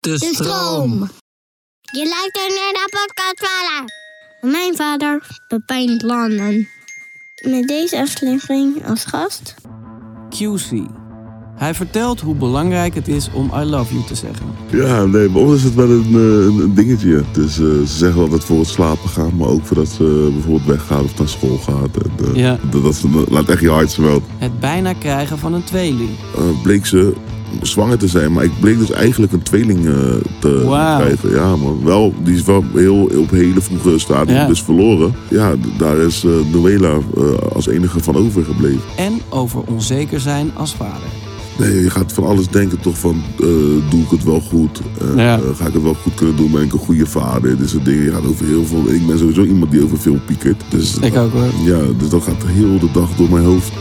[0.00, 0.92] De De stroom.
[1.92, 3.92] Je luistert naar de podcast.
[4.52, 6.68] Mijn vader, Pepijn Landen.
[7.48, 9.54] Met deze aflevering als gast.
[10.28, 10.86] QC.
[11.56, 14.46] Hij vertelt hoe belangrijk het is om I love you te zeggen.
[14.70, 17.24] Ja, nee, bij ons is het wel een, eh, een, een dingetje.
[17.32, 21.04] Dus eh, ze zeggen altijd voor het slapen gaan, maar ook voordat ze bijvoorbeeld weggaat
[21.04, 21.96] of naar school gaat.
[21.96, 22.58] En, eh, Ja.
[22.70, 24.28] dat, dat, dat laat echt je hart zwelten.
[24.38, 26.10] Het bijna krijgen van een tweeling.
[26.36, 27.14] Eh, bleek ze
[27.62, 29.92] zwanger te zijn, maar ik bleek dus eigenlijk een tweeling eh,
[30.40, 30.62] te
[30.98, 31.30] krijgen.
[31.30, 34.46] Ja, maar wel, die is wel heel, op hele vroege stadium Ja.
[34.46, 35.14] dus verloren.
[35.28, 37.22] Ja, daar is eh Noela eh,
[37.54, 38.80] als enige van overgebleven.
[38.96, 41.08] En over onzeker zijn als vader.
[41.58, 43.22] Nee, je gaat van alles denken toch van,
[43.90, 44.80] doe ik het wel goed?
[45.16, 45.40] Ja.
[45.56, 46.50] ga ik het wel goed kunnen doen?
[46.50, 47.58] Ben ik een goede vader?
[47.58, 48.02] Dit soort dingen.
[48.04, 48.90] Je gaat over heel veel...
[48.92, 50.62] Ik ben sowieso iemand die over veel piekert.
[50.68, 51.46] Dus, Ik ook hoor.
[51.64, 53.72] Ja, dus dat gaat heel de dag door mijn hoofd.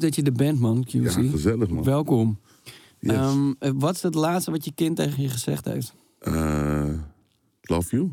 [0.00, 0.90] Leuk dat je er bent man, QC.
[0.90, 1.84] Ja, gezellig man.
[1.84, 2.38] Welkom.
[2.98, 3.12] Yes.
[3.12, 5.94] Ehm, eh, wat is het laatste wat je kind tegen je gezegd heeft?
[6.18, 6.88] Eh,
[7.60, 8.12] love you.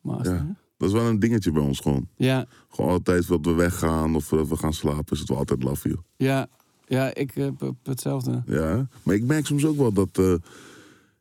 [0.00, 0.56] Master, Ja.
[0.76, 2.08] Dat is wel een dingetje bij ons gewoon.
[2.16, 2.46] ja.
[2.68, 5.88] Gewoon altijd dat we weggaan of dat we gaan slapen, is het wel altijd love
[5.88, 6.00] you.
[6.16, 6.46] Ja,
[6.86, 8.42] ja, ik heb heb hetzelfde.
[8.46, 10.08] Ja, maar ik merk soms ook wel dat.
[10.18, 10.34] eh,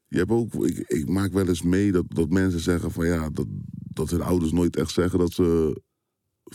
[0.08, 3.30] je hebt ook, ik, ik maak wel eens mee dat, dat mensen zeggen van ja,
[3.30, 5.82] dat, dat hun ouders nooit echt zeggen dat ze.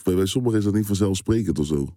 [0.05, 1.89] Bij, sommigen is dat niet vanzelfsprekend of zo.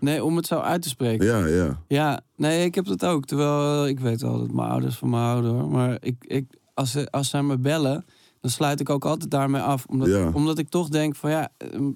[0.00, 1.26] Nee, om het zo uit te spreken.
[1.26, 1.82] Ja, ja.
[1.88, 3.24] Ja, nee, ik heb dat ook.
[3.24, 5.50] Terwijl ik weet wel dat mijn ouders van mijn ouder.
[5.50, 5.68] hoor.
[5.70, 8.04] Maar ik, ik, als, ze, als zij me bellen,
[8.40, 9.84] dan sluit ik ook altijd daarmee af.
[9.86, 10.30] Omdat, Ja.
[10.32, 11.90] omdat ik toch denk van ja, ehm,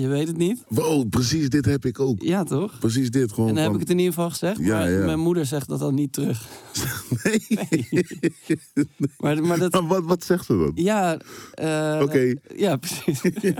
[0.00, 0.64] je weet het niet.
[0.68, 2.22] Wow, precies dit heb ik ook.
[2.22, 2.78] Ja, toch?
[2.78, 3.48] Precies dit gewoon.
[3.48, 4.58] En dan heb ik het in ieder geval gezegd.
[4.58, 5.04] Ja, maar ja.
[5.04, 6.46] mijn moeder zegt dat dan niet terug.
[7.22, 7.40] Nee.
[9.18, 9.72] Maar, maar dat...
[9.72, 10.70] Maar wat, wat zegt ze dan?
[10.74, 11.18] Ja,
[11.54, 12.34] eh, Oké.
[12.56, 13.20] ja, precies.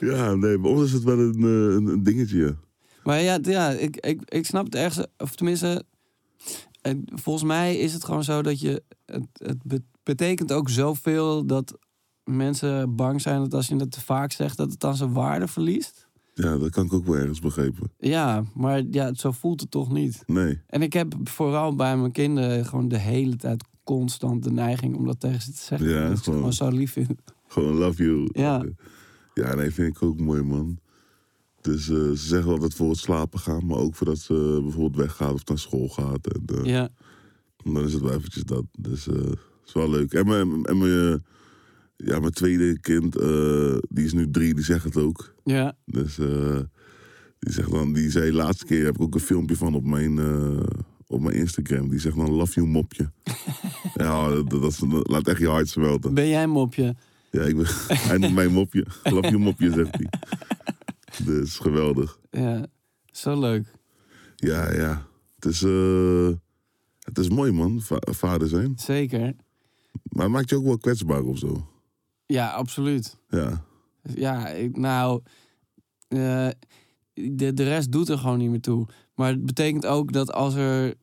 [0.00, 2.56] Ja, nee, bij ons is het wel een, eh, een, een dingetje.
[3.02, 5.06] Maar ja, ja ik, ik, ik snap het ergens.
[5.18, 5.84] Of tenminste,
[6.82, 8.82] eh, volgens mij is het gewoon zo dat je.
[9.06, 11.78] Het, het be- betekent ook zoveel dat
[12.24, 15.48] mensen bang zijn dat als je het te vaak zegt, dat het dan zijn waarde
[15.48, 16.08] verliest.
[16.34, 17.90] Ja, dat kan ik ook wel ergens begrijpen.
[17.98, 20.22] Ja, maar ja, zo voelt het toch niet.
[20.26, 20.60] Nee.
[20.66, 25.06] En ik heb vooral bij mijn kinderen gewoon de hele tijd constant de neiging om
[25.06, 25.88] dat tegen ze te zeggen.
[25.88, 26.38] Ja, dat ik gewoon.
[26.38, 27.12] gewoon zo lief vind.
[27.48, 28.28] Gewoon love you.
[28.32, 28.64] Ja.
[29.34, 30.78] Ja, nee, vind ik ook mooi, man.
[31.60, 35.32] Dus eh, ze zeggen altijd voor het slapen gaan, maar ook voordat ze bijvoorbeeld weggaat
[35.32, 36.26] of naar school gaat.
[36.26, 36.88] En, eh, Ja,
[37.56, 38.64] Dan is het wel eventjes dat.
[38.78, 39.32] Dus eh
[39.66, 40.12] is wel leuk.
[40.12, 41.24] En mijn, en mijn,
[42.04, 45.34] ja, mijn tweede kind, eh, die is nu drie, die zegt het ook.
[45.44, 45.76] ja.
[45.84, 46.60] Dus eh,
[47.38, 50.18] die zegt dan, die zei laatste keer, heb ik ook een filmpje van op mijn,
[50.18, 50.60] eh,
[51.06, 51.88] op mijn Instagram.
[51.88, 53.12] Die zegt dan love you mopje.
[53.94, 56.14] ja, dat, dat, dat laat echt je hart zwelten.
[56.14, 56.94] Ben jij een mopje?
[57.30, 57.66] Ja, ik ben,
[58.08, 58.86] hij noemt mij mopje.
[59.02, 60.08] Love you mopje, zegt hij.
[61.24, 62.18] Dus geweldig.
[62.30, 62.66] Ja,
[63.06, 63.66] zo leuk.
[64.36, 65.06] Ja, ja.
[65.34, 65.60] Het is,
[66.98, 68.72] het is mooi, man, va- vader zijn.
[68.76, 69.34] Zeker.
[70.02, 71.68] Maar het maakt je ook wel kwetsbaar of zo.
[72.26, 73.16] Ja, absoluut.
[73.28, 73.64] Ja,
[74.14, 75.22] Ja, ik, nou,
[76.08, 76.48] eh,
[77.12, 78.86] de, de rest doet er gewoon niet meer toe.
[79.14, 80.94] Maar het betekent ook dat als er,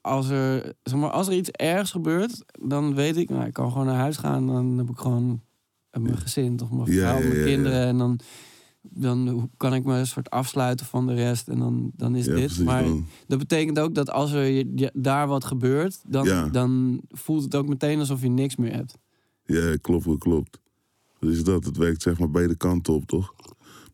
[0.00, 3.70] als er, zeg maar, als er iets ergs gebeurt, dan weet ik, nou, ik kan
[3.70, 4.46] gewoon naar huis gaan.
[4.46, 5.42] Dan heb ik gewoon
[5.90, 7.86] mijn gezin, toch mijn vrouw, ja, mijn ja, kinderen.
[7.86, 8.18] En dan,
[8.80, 11.48] dan kan ik me een soort afsluiten van de rest.
[11.48, 12.34] En dan, dan is dit.
[12.34, 12.58] precies.
[12.58, 12.84] maar
[13.26, 17.98] dat betekent ook dat als er daar wat gebeurt, dan, dan voelt het ook meteen
[17.98, 18.98] alsof je niks meer hebt.
[19.52, 20.60] Ja, klopt, klopt.
[21.20, 23.34] Dus dat, het werkt zeg maar beide kanten op, toch?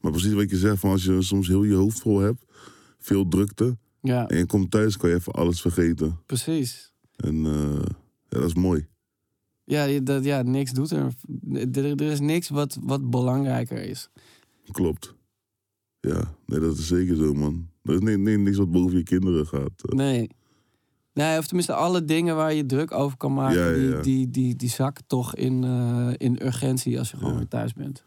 [0.01, 2.45] Maar precies wat je zegt, van als je soms heel je hoofd vol hebt,
[2.99, 6.19] veel drukte, Ja, en je komt thuis, kan je even alles vergeten.
[6.27, 6.93] precies.
[7.17, 7.81] En eh,
[8.29, 8.87] ja, dat is mooi.
[9.65, 11.13] Ja, dat, ja niks doet er.
[11.53, 14.09] Er, er is niks wat, wat belangrijker is.
[14.71, 15.15] Klopt.
[16.01, 17.69] Ja, nee, dat is zeker zo, man.
[17.83, 19.73] Er is nee, nee, niks wat boven je kinderen gaat.
[19.77, 19.97] eh.
[19.97, 20.29] Nee.
[21.19, 24.00] Nee, of tenminste alle dingen waar je druk over kan maken, Ja, ja, ja.
[24.00, 27.73] Die, die, die, die zakken toch in, eh, in urgentie als je gewoon weer thuis
[27.73, 28.05] bent.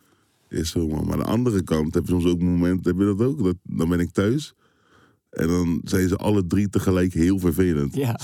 [0.50, 1.04] Is zo, man.
[1.06, 3.44] Maar aan de andere kant heb je soms ook momenten, heb je dat ook?
[3.44, 4.54] Dat, dan ben ik thuis.
[5.30, 7.96] En dan zijn ze alle drie tegelijk heel vervelend.
[7.96, 8.20] Ja,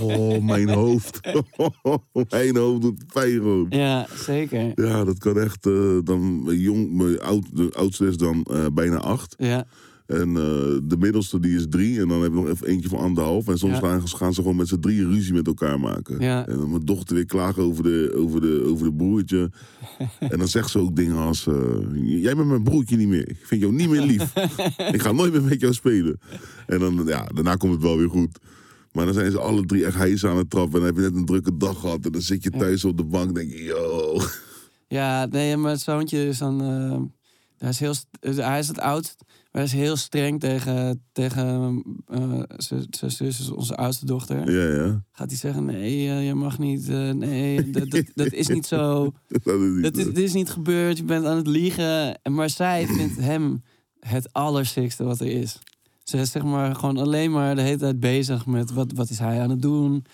[0.00, 1.20] Oh, mijn hoofd.
[2.30, 3.66] mijn hoofd doet pijn gewoon.
[3.70, 4.72] ja zeker.
[4.84, 5.66] Ja, dat kan echt.
[5.66, 9.34] eh, dan, mijn jong, mijn oud, de oudste is dan eh, bijna acht.
[9.38, 9.66] Ja,
[10.08, 12.00] En eh, de middelste die is drie.
[12.00, 13.48] En dan heb ik nog even eentje van anderhalf.
[13.48, 16.18] En soms gaan, gaan ze gewoon met z'n drieën ruzie met elkaar maken.
[16.20, 19.50] En dan mijn dochter weer klagen over de, over de, over de broertje.
[20.32, 21.46] en dan zegt ze ook dingen als...
[21.46, 21.54] eh,
[22.22, 23.28] jij bent mijn broertje niet meer.
[23.28, 24.32] Ik vind jou niet meer lief.
[24.94, 26.20] ik ga nooit meer met jou spelen.
[26.66, 28.38] En dan, ja, daarna komt het wel weer goed.
[28.92, 30.72] Maar dan zijn ze alle drie echt hijs aan het trappen.
[30.72, 32.04] En dan heb je net een drukke dag gehad.
[32.04, 33.62] En dan zit je thuis op de bank en denk je...
[33.62, 34.20] Yo.
[34.88, 36.60] ja nee, mijn zoontje is dan...
[36.62, 37.00] eh,
[37.58, 39.24] hij, is heel, hij is het oudst,
[39.58, 44.50] hij is heel streng tegen, tegen eh, zijn zus, dus onze oudste dochter.
[44.50, 45.04] Ja, ja.
[45.12, 48.66] Gaat hij zeggen, nee, eh, je mag niet, eh, nee, dat, dat, dat is niet
[48.66, 49.12] zo.
[49.82, 52.22] Dat is niet is, niet gebeurd, je bent aan het liegen.
[52.22, 53.62] En Maar zij vindt hem
[54.00, 55.58] het allersikste wat er is.
[56.02, 59.18] Ze is zeg maar gewoon alleen maar de hele tijd bezig met wat, wat is
[59.18, 60.04] hij aan het doen.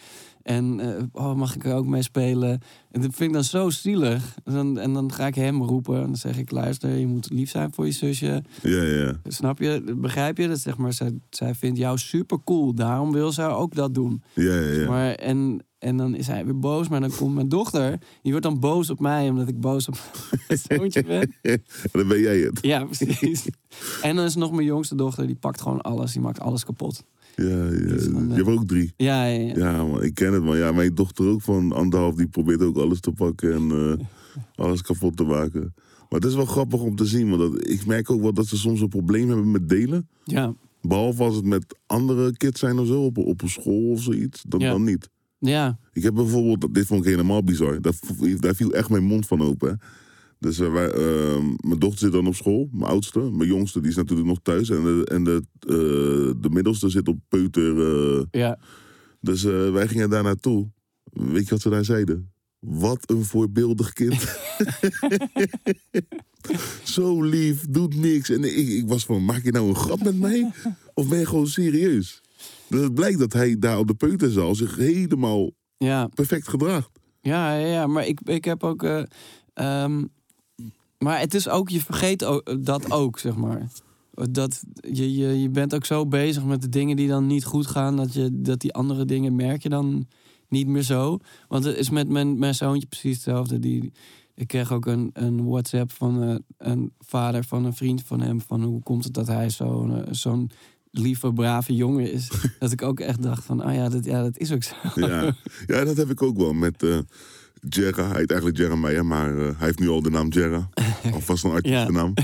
[0.45, 2.51] En eh, oh, mag ik er ook mee spelen?
[2.91, 4.37] En dat vind ik dan zo zielig.
[4.45, 5.97] En dan, en dan ga ik hem roepen.
[5.97, 8.43] En dan zeg ik, luister, je moet lief zijn voor je zusje.
[8.63, 9.21] Ja, ja.
[9.27, 9.95] Snap je?
[9.97, 10.49] Begrijp je?
[10.49, 12.75] Dat zeg maar, zij, zij vindt jou super cool.
[12.75, 14.23] Daarom wil zij ook dat doen.
[14.35, 14.89] Ja, ja, ja.
[14.89, 16.89] Maar, en, en dan is hij weer boos.
[16.89, 17.99] Maar dan komt mijn dochter.
[18.23, 19.29] Die wordt dan boos op mij.
[19.29, 19.97] Omdat ik boos op
[20.49, 21.35] mijn zoontje ben.
[21.43, 21.63] En
[21.93, 22.59] dan ben jij het.
[22.63, 23.49] Ja, precies.
[24.03, 25.27] En dan is nog mijn jongste dochter.
[25.27, 26.13] Die pakt gewoon alles.
[26.13, 27.05] Die maakt alles kapot.
[27.37, 27.71] Ja, ja.
[27.71, 28.93] Je hebt ook drie.
[28.97, 29.57] Ja, ja, ja.
[29.57, 30.57] Ja, man, ik ken het, man.
[30.57, 34.05] Ja, mijn dochter ook van anderhalf, die probeert ook alles te pakken en eh,
[34.55, 35.75] alles kapot te maken.
[36.09, 38.47] Maar het is wel grappig om te zien, want dat, ik merk ook wel dat
[38.47, 40.09] ze soms een probleem hebben met delen.
[40.25, 44.03] Ja, Behalve als het met andere kids zijn of zo, op, op een school of
[44.03, 44.71] zoiets, dan, Ja.
[44.71, 45.09] dan niet.
[45.39, 45.79] ja.
[45.93, 49.69] Ik heb bijvoorbeeld, dit vond ik helemaal bizar, daar, viel echt mijn mond van open.
[49.69, 49.75] hè.
[50.45, 53.19] Dus eh, wij, eh, mijn dochter zit dan op school, mijn oudste.
[53.19, 54.71] Mijn jongste die is natuurlijk nog thuis.
[54.71, 58.27] En de, en de, eh, de middelste zit op peuter.
[58.31, 58.59] ja.
[59.21, 60.71] dus wij gingen daar naartoe.
[61.05, 62.33] Weet je wat ze daar zeiden?
[62.59, 64.15] Wat een voorbeeldig kind.
[66.83, 68.31] Zo lief, doet niks.
[68.31, 70.53] En ik, ik was van, maak je nou een grap met mij?
[70.95, 72.21] Of ben je gewoon serieus?
[72.69, 76.07] Dus het blijkt dat hij daar op de peuterzaal zich helemaal ja.
[76.07, 76.91] perfect gedraagt.
[77.21, 78.83] Ja, ja, ja, maar ik, ik heb ook.
[78.83, 79.03] eh,
[79.55, 80.05] ehm,
[81.05, 83.69] maar het is ook, je vergeet dat ook, zeg maar.
[84.31, 84.63] Dat
[84.93, 87.97] je, je, je bent ook zo bezig met de dingen die dan niet goed gaan,
[87.97, 90.07] dat, je, dat die andere dingen merk je dan
[90.49, 91.19] niet meer zo.
[91.49, 93.59] Want het is met mijn, mijn zoontje precies hetzelfde.
[93.59, 93.93] Die,
[94.35, 98.41] ik kreeg ook een, een WhatsApp van eh, een vader van een vriend van hem.
[98.41, 100.51] Van hoe komt het dat hij zo'n eh, zo'n
[100.91, 102.31] lieve, brave jongen is.
[102.59, 104.75] dat ik ook echt dacht van, ah ja, dat, ja, dat is ook zo.
[104.95, 105.37] Ja,
[105.67, 106.99] ja dat heb ik ook wel met eh
[107.69, 108.09] Jerra.
[108.09, 110.69] Hij heet eigenlijk Jeremiah, maar eh, hij heeft nu al de naam Jerra.
[111.13, 112.15] Alvast een artiestennaam.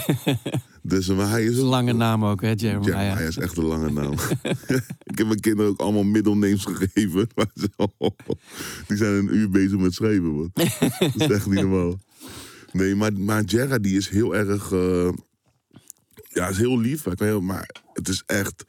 [0.83, 2.85] Dus eh, maar hij is lange naam ook, hè, Jeremiah.
[2.85, 4.13] Jeremiah is echt een lange naam.
[5.11, 7.29] ik heb mijn kinderen ook allemaal middelnames gegeven.
[7.35, 8.15] Maar zo-
[8.87, 10.51] die zijn een uur bezig met schrijven, man.
[10.55, 11.99] Dat is echt niet normaal.
[12.73, 14.73] Nee, maar, maar Jerra die is heel erg...
[14.73, 15.09] eh,
[16.29, 17.05] ja, is heel lief.
[17.05, 18.65] Hij maar het is echt...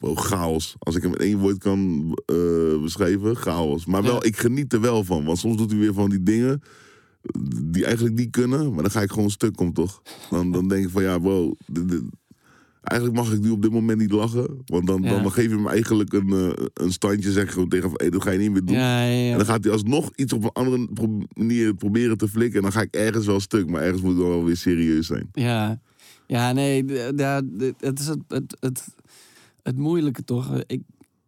[0.00, 0.74] Bro, chaos.
[0.78, 3.86] Als ik hem in één woord kan eh, beschrijven, chaos.
[3.86, 4.22] Maar wel, Ja.
[4.22, 5.24] ik geniet er wel van.
[5.24, 6.62] Want soms doet hij weer van die dingen
[7.64, 8.72] die eigenlijk niet kunnen.
[8.72, 10.02] Maar dan ga ik gewoon stuk om, toch?
[10.30, 11.18] Dan, dan denk ik van, ja,
[11.66, 12.02] dit- dit-
[12.82, 14.62] eigenlijk mag ik nu op dit moment niet lachen.
[14.66, 15.22] Want dan, Ja.
[15.22, 17.32] dan geef je hem eigenlijk een, eh, een standje.
[17.32, 18.76] Zeg gewoon tegen hem, hey, dat ga je niet meer doen.
[18.76, 19.04] Ja.
[19.08, 22.56] En dan gaat hij alsnog iets op een andere pro- manier proberen te flikken.
[22.56, 23.70] En dan ga ik ergens wel stuk.
[23.70, 25.28] Maar ergens moet ik dan wel weer serieus zijn.
[25.32, 25.80] Ja,
[26.26, 26.84] ja nee,
[27.16, 27.42] ja,
[27.78, 28.84] het is het, het, het,
[29.62, 30.62] het moeilijke toch.
[30.66, 30.82] Ik,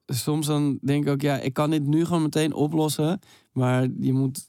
[0.06, 3.18] soms dan denk ik ook, ja, ik kan dit nu gewoon meteen oplossen.
[3.52, 4.48] Maar je moet,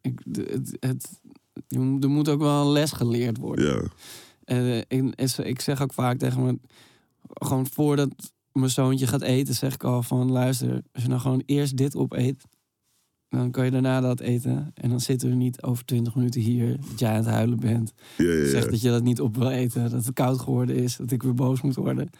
[0.00, 1.20] ik, het, het,
[1.68, 3.64] je moet- er moet ook wel een les geleerd worden.
[3.66, 3.82] Ja,
[4.88, 6.58] En, eh, ik, zeg ook vaak tegen me,
[7.28, 11.42] gewoon voordat mijn zoontje gaat eten, zeg ik al van, luister, als je nou gewoon
[11.46, 12.44] eerst dit opeet,
[13.28, 14.70] dan kan je daarna dat eten.
[14.74, 17.92] En dan zitten we niet over twintig minuten hier, dat jij aan het huilen bent.
[18.16, 18.48] ja, ja.
[18.48, 21.22] Zeg dat je dat niet op wil eten, dat het koud geworden is, dat ik
[21.22, 22.10] weer boos moet worden.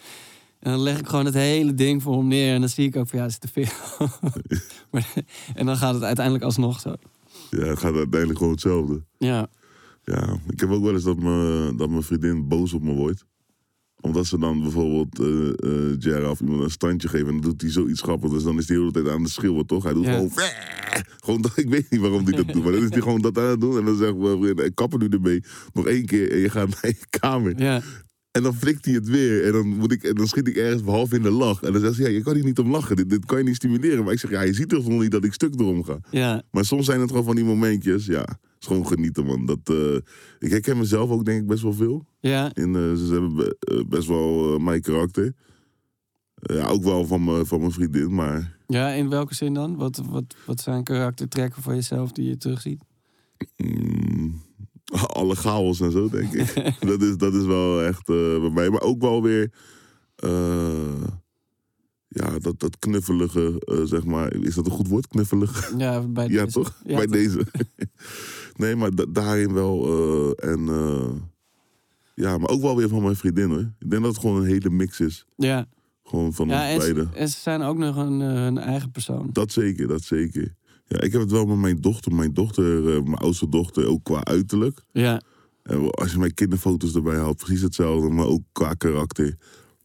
[0.61, 2.97] En dan leg ik gewoon het hele ding voor hem neer en dan zie ik
[2.97, 4.09] ook van ja, het is te veel.
[4.91, 5.13] maar,
[5.55, 6.95] en dan gaat het uiteindelijk alsnog zo.
[7.51, 9.03] ja, het gaat uiteindelijk gewoon hetzelfde.
[9.19, 9.49] Ja,
[10.05, 13.25] Ja, ik heb ook wel eens dat, me, dat mijn vriendin boos op me wordt.
[14.01, 15.17] Omdat ze dan bijvoorbeeld
[16.05, 18.33] Jera of iemand een standje geven en dan doet hij zoiets grappigs.
[18.33, 19.83] Dus dan is hij de hele tijd aan de schreeuwen, toch?
[19.83, 20.13] Hij doet Ja.
[20.15, 20.31] gewoon...
[21.25, 23.39] gewoon dat, ik weet niet waarom hij dat doet, maar dan is hij gewoon dat
[23.39, 23.79] aan het doen.
[23.79, 25.43] En dan zegt mijn vriendin, ik kap er nu ermee.
[25.73, 27.61] Nog één keer en je gaat naar je kamer.
[27.63, 27.81] Ja,
[28.31, 29.45] En dan flikt hij het weer.
[29.47, 31.63] En dan, moet ik, en dan schiet ik ergens behalve in de lach.
[31.63, 32.97] En dan zegt ze, ja, je kan hier niet om lachen.
[32.97, 34.05] Dit, dit kan je niet stimuleren.
[34.05, 35.99] Maar ik zeg, ja, je ziet toch nog niet dat ik stuk erom ga.
[36.11, 38.07] ja, Maar soms zijn het gewoon van die momentjes.
[38.07, 39.47] Ja, het is gewoon genieten, man.
[39.47, 39.95] Dat, eh,
[40.39, 42.07] ik herken mezelf ook, denk ik, best wel veel.
[42.21, 42.55] ja.
[42.55, 45.35] In, eh, ze hebben be- eh, best wel mijn karakter.
[46.35, 48.57] Ja, ook wel van, me, van mijn vriendin, maar...
[48.67, 49.77] Ja, in welke zin dan?
[49.77, 52.83] Wat, wat, wat zijn karaktertrekken van jezelf die je terugziet?
[53.57, 54.43] mm,
[55.21, 56.55] alle chaos en zo, denk ik.
[56.89, 58.71] dat, is, dat is wel echt eh, bij mij.
[58.71, 59.53] Maar ook wel weer...
[60.17, 61.03] eh,
[62.09, 64.35] ja, dat, dat knuffelige, eh, zeg maar.
[64.35, 65.73] Is dat een goed woord, knuffelig?
[65.77, 66.53] Ja, bij Ja, deze.
[66.59, 66.81] toch?
[66.85, 67.15] Ja, Bij toch?
[67.15, 67.47] deze.
[68.57, 70.35] nee, maar da- daarin wel.
[70.37, 70.65] en
[72.15, 73.73] ja, maar ook wel weer van mijn vriendin hoor.
[73.79, 75.27] Ik denk dat het gewoon een hele mix is.
[75.37, 75.67] Ja,
[76.05, 77.15] Gewoon van ja ons en, ze, beiden.
[77.15, 79.29] en ze zijn ook nog een, hun eigen persoon.
[79.33, 80.55] Dat zeker, dat zeker.
[80.93, 82.15] Ja, ik heb het wel met mijn dochter.
[82.15, 84.81] Mijn dochter, eh, mijn oudste dochter, ook qua uiterlijk.
[84.93, 85.21] Ja,
[85.63, 88.09] En als je mijn kinderfoto's erbij haalt, precies hetzelfde.
[88.11, 89.37] Maar ook qua karakter,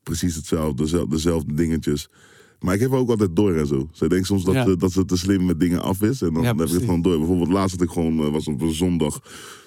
[0.03, 0.83] precies hetzelfde.
[0.83, 2.09] dezelfde, dezelfde dingetjes.
[2.59, 3.89] Maar ik heb ook altijd door en zo.
[3.91, 4.75] Zij denkt soms dat, Ja.
[4.75, 6.21] dat ze te slim met dingen af is.
[6.21, 7.17] En dan Ja, heb ik het gewoon door.
[7.17, 9.19] Bijvoorbeeld laatst had ik gewoon, eh, was op een zondag,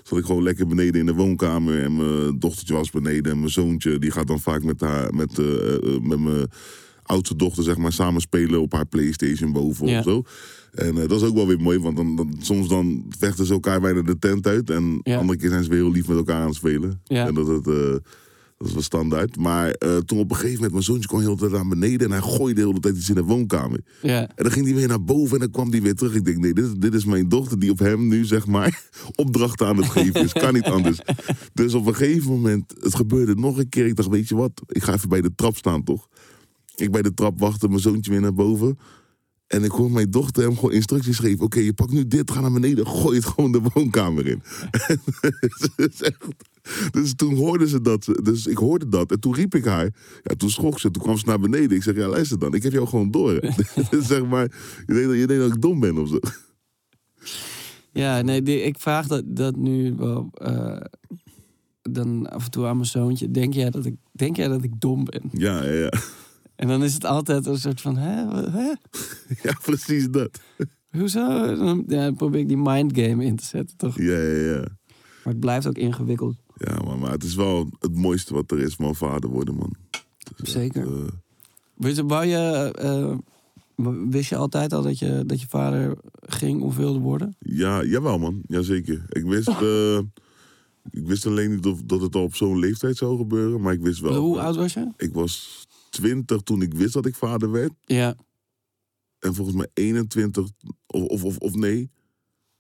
[0.03, 1.83] zat ik gewoon lekker beneden in de woonkamer.
[1.83, 3.33] En mijn dochtertje was beneden.
[3.33, 6.47] En mijn zoontje, die gaat dan vaak met, haar, met, eh, met mijn
[7.03, 9.99] oudste dochter, zeg maar, samen spelen op haar Playstation boven Ja.
[9.99, 10.23] of zo.
[10.75, 13.53] En eh, dat is ook wel weer mooi, want dan, dan, soms dan vechten ze
[13.53, 14.71] elkaar bijna de tent uit.
[14.71, 15.19] En Ja.
[15.19, 17.01] andere keer zijn ze weer heel lief met elkaar aan het spelen.
[17.05, 17.27] Ja.
[17.27, 17.97] En dat, het, eh,
[18.59, 19.37] dat is wel standaard.
[19.37, 22.07] Maar eh, toen op een gegeven moment, mijn zoontje kwam heel de tijd naar beneden
[22.07, 23.81] en hij gooide de hele tijd iets in de woonkamer.
[24.03, 26.15] ja, En dan ging hij weer naar boven en dan kwam hij weer terug.
[26.15, 28.83] Ik denk, nee, dit, dit is mijn dochter die op hem nu, zeg maar,
[29.15, 30.33] opdrachten aan het geven is.
[30.33, 30.99] Kan niet anders.
[31.55, 33.87] Dus op een gegeven moment, het gebeurde nog een keer.
[33.87, 36.09] Ik dacht, weet je wat, ik ga even bij de trap staan, toch?
[36.77, 38.79] Ik bij de trap wachtte, mijn zoontje weer naar boven.
[39.49, 41.45] En ik hoor mijn dochter hem gewoon instructies geven.
[41.45, 44.43] Oké, je pakt nu dit, ga naar beneden, gooi het gewoon de woonkamer in.
[46.01, 46.27] Echt-
[46.91, 48.09] dus toen hoorden ze dat.
[48.23, 49.11] Dus ik hoorde dat.
[49.11, 49.95] En toen riep ik haar.
[50.23, 50.91] Ja, toen schrok ze.
[50.91, 51.77] Toen kwam ze naar beneden.
[51.77, 52.55] Ik zeg, ja, luister dan.
[52.55, 53.41] Ik heb jou gewoon door.
[54.01, 54.53] zeg maar,
[54.87, 56.19] je denkt, dat- je denkt dat ik dom ben of zo.
[57.93, 58.23] ja.
[58.23, 60.81] Nee, die- ik vraag dat, dat nu wel eh,
[61.83, 63.31] dan af en toe aan mijn zoontje.
[63.31, 65.23] Denk jij, dat ik, denk jij dat ik dom ben?
[65.33, 65.93] Ja, ja, ja.
[66.59, 68.41] En dan is het altijd een soort van, hè?
[68.51, 68.73] Hè?
[69.43, 70.41] Ja, precies dat.
[70.99, 71.57] Hoezo?
[71.57, 73.99] Dan, ja, dan probeer ik die mindgame in te zetten, toch?
[73.99, 74.61] Ja, ja, ja.
[75.25, 76.37] Maar het blijft ook ingewikkeld.
[76.55, 78.95] Ja, maar, maar het is wel het mooiste wat er is, man.
[78.95, 79.75] Vader worden, man.
[80.37, 80.81] Zeker.
[80.83, 81.13] echt, eh,
[81.75, 83.17] Wist je, wou je, eh,
[84.11, 87.37] wist je altijd al dat je, dat je vader ging of wilde worden?
[87.39, 88.41] ja, jawel, man.
[88.47, 89.05] Jazeker.
[89.09, 89.49] Ik wist...
[89.63, 89.99] eh,
[90.91, 93.61] ik wist alleen niet of dat het al op zo'n leeftijd zou gebeuren.
[93.61, 94.15] Maar ik wist wel...
[94.15, 94.93] Hoe oud was je?
[94.97, 95.67] Ik was
[95.99, 97.73] 20 toen ik wist dat ik vader werd.
[97.81, 98.17] Ja.
[99.19, 100.49] En volgens mij 21,
[100.87, 101.91] of, of, of, of nee.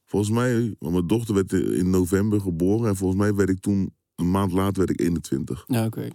[0.04, 2.88] Volgens mij, want mijn dochter werd in november geboren.
[2.88, 5.64] En volgens mij werd ik toen, een maand later werd ik 21.
[5.66, 6.08] Ja, oké.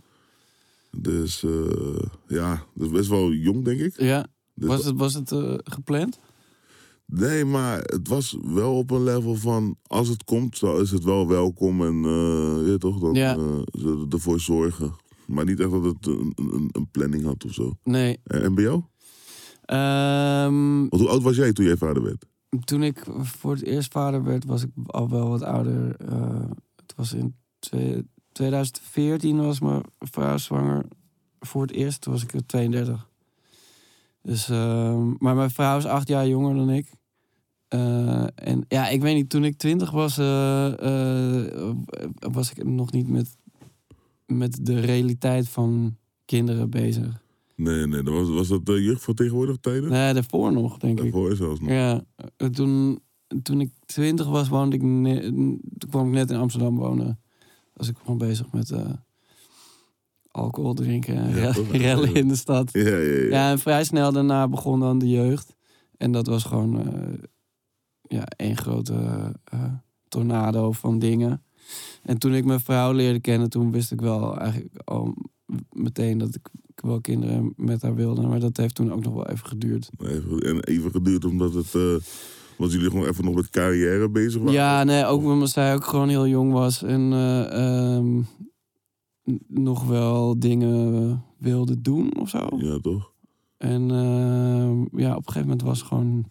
[0.98, 4.00] Dus eh, ja, dat is best wel jong, denk ik.
[4.02, 4.28] Ja.
[4.56, 6.20] Dus Was het, was het eh, gepland?
[7.06, 9.78] Nee, maar het was wel op een level van...
[9.88, 11.82] als het komt, dan is het wel welkom.
[11.82, 13.36] En eh ja, toch, dan Ja.
[13.72, 14.96] ze ervoor zorgen.
[15.34, 17.78] Maar niet echt dat het een, een, een planning had of zo.
[17.84, 18.20] Nee.
[18.24, 18.82] En, en bij jou?
[19.66, 22.26] Ehm, Want hoe oud was jij toen jij vader werd?
[22.64, 25.96] toen ik voor het eerst vader werd, was ik al wel wat ouder.
[25.96, 30.86] Eh, het was in twee- 2014 was mijn vrouw zwanger.
[31.40, 33.10] Voor het eerst toen was ik 32.
[34.22, 36.92] Dus, ehm, maar mijn vrouw is acht jaar jonger dan ik.
[37.68, 41.76] Eh, en ja, ik weet niet, toen ik twintig was, eh, eh,
[42.20, 43.38] was ik nog niet met,
[44.26, 47.22] met de realiteit van kinderen bezig.
[47.56, 49.90] Nee, nee, dat was, was dat de jeugdvertegenwoordig tijden?
[49.90, 51.04] Nee, daarvoor nog, denk ik.
[51.04, 51.70] Daarvoor zelfs nog.
[51.70, 52.04] Ja,
[52.38, 53.00] eh, toen,
[53.42, 55.22] toen ik twintig was, woonde ik ne-
[55.78, 57.20] toen kwam ik net in Amsterdam wonen.
[57.74, 58.90] Was ik gewoon bezig met eh,
[60.32, 62.70] alcohol drinken en Ja, rellen in de stad.
[62.74, 63.28] Ja, ja, ja.
[63.30, 65.56] Ja, en vrij snel daarna begon dan de jeugd.
[65.98, 67.14] En dat was gewoon eh,
[68.02, 69.32] ja, één grote
[70.08, 71.44] tornado van dingen.
[72.04, 75.16] En toen ik mijn vrouw leerde kennen, toen wist ik wel eigenlijk al
[75.72, 78.22] meteen dat ik wel kinderen met haar wilde.
[78.28, 79.90] Maar dat heeft toen ook nog wel even geduurd.
[79.98, 81.76] Even, en even geduurd omdat het...
[81.76, 81.96] eh
[82.58, 84.54] want jullie gewoon even nog met carrière bezig waren?
[84.54, 88.22] Ja, nee, ook omdat zij ook gewoon heel jong was en eh, ehm,
[89.48, 92.48] nog wel dingen wilde doen of zo.
[92.58, 93.12] Ja, toch?
[93.58, 96.26] En ehm, ja, op een gegeven moment was het gewoon een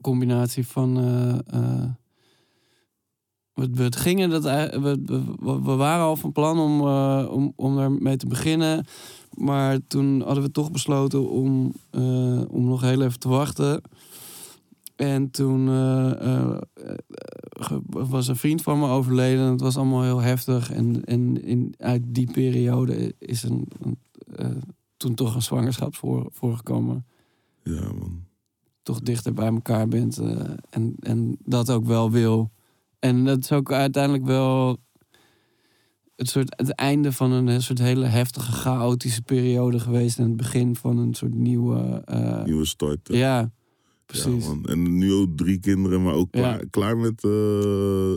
[0.00, 0.98] combinatie van.
[0.98, 1.90] eh, eh,
[3.60, 5.02] we, we gingen dat, we,
[5.40, 8.84] we, we waren al van plan om, eh, om, om daarmee te beginnen.
[9.34, 13.82] Maar toen hadden we toch besloten om, eh, om nog heel even te wachten.
[14.96, 16.56] En toen eh,
[17.86, 19.44] was een vriend van me overleden.
[19.44, 20.70] En het was allemaal heel heftig.
[20.72, 23.98] En, en in, uit die periode is een, een,
[24.96, 27.06] toen toch een zwangerschap voor, voorgekomen.
[27.64, 28.24] Ja, man.
[28.82, 30.18] Toch dichter bij elkaar bent.
[30.70, 32.50] en, en dat ook wel wil.
[33.00, 34.78] En dat is ook uiteindelijk wel
[36.16, 40.18] het, soort, het einde van een soort hele heftige, chaotische periode geweest.
[40.18, 42.02] En het begin van een soort nieuwe.
[42.04, 43.08] eh, Nieuwe start.
[43.08, 43.16] hè.
[43.16, 43.50] ja,
[44.06, 44.44] precies.
[44.44, 44.64] Ja, man.
[44.64, 46.40] En nu ook drie kinderen, maar ook Ja.
[46.40, 47.24] klaar, klaar met...
[47.24, 47.30] eh,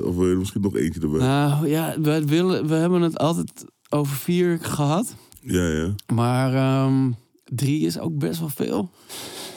[0.07, 1.19] of wil je er misschien nog eentje erbij?
[1.19, 5.15] nou ja, we, willen, we hebben het altijd over vier gehad.
[5.41, 5.95] Ja, ja.
[6.13, 7.11] Maar ehm,
[7.45, 8.89] drie is ook best wel veel.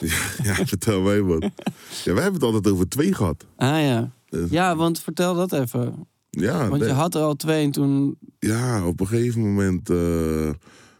[0.43, 1.41] Ja, vertel mij wat.
[2.05, 3.45] Ja, wij hebben het altijd over twee gehad.
[3.55, 4.11] Ah ja.
[4.29, 6.07] Dus- Ja, want vertel dat even.
[6.29, 8.17] Ja, Want je had er al twee en toen.
[8.39, 9.89] ja, op een gegeven moment...
[9.89, 10.49] eh,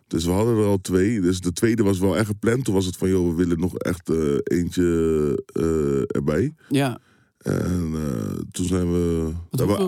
[0.08, 1.22] dus we hadden er al twee.
[1.22, 2.66] Dus de tweede was wel echt gepland.
[2.66, 6.54] Toen was het van, joh, we willen nog echt eh, eentje eh, erbij.
[6.70, 7.00] Ja.
[7.38, 9.32] En eh, toen zijn we...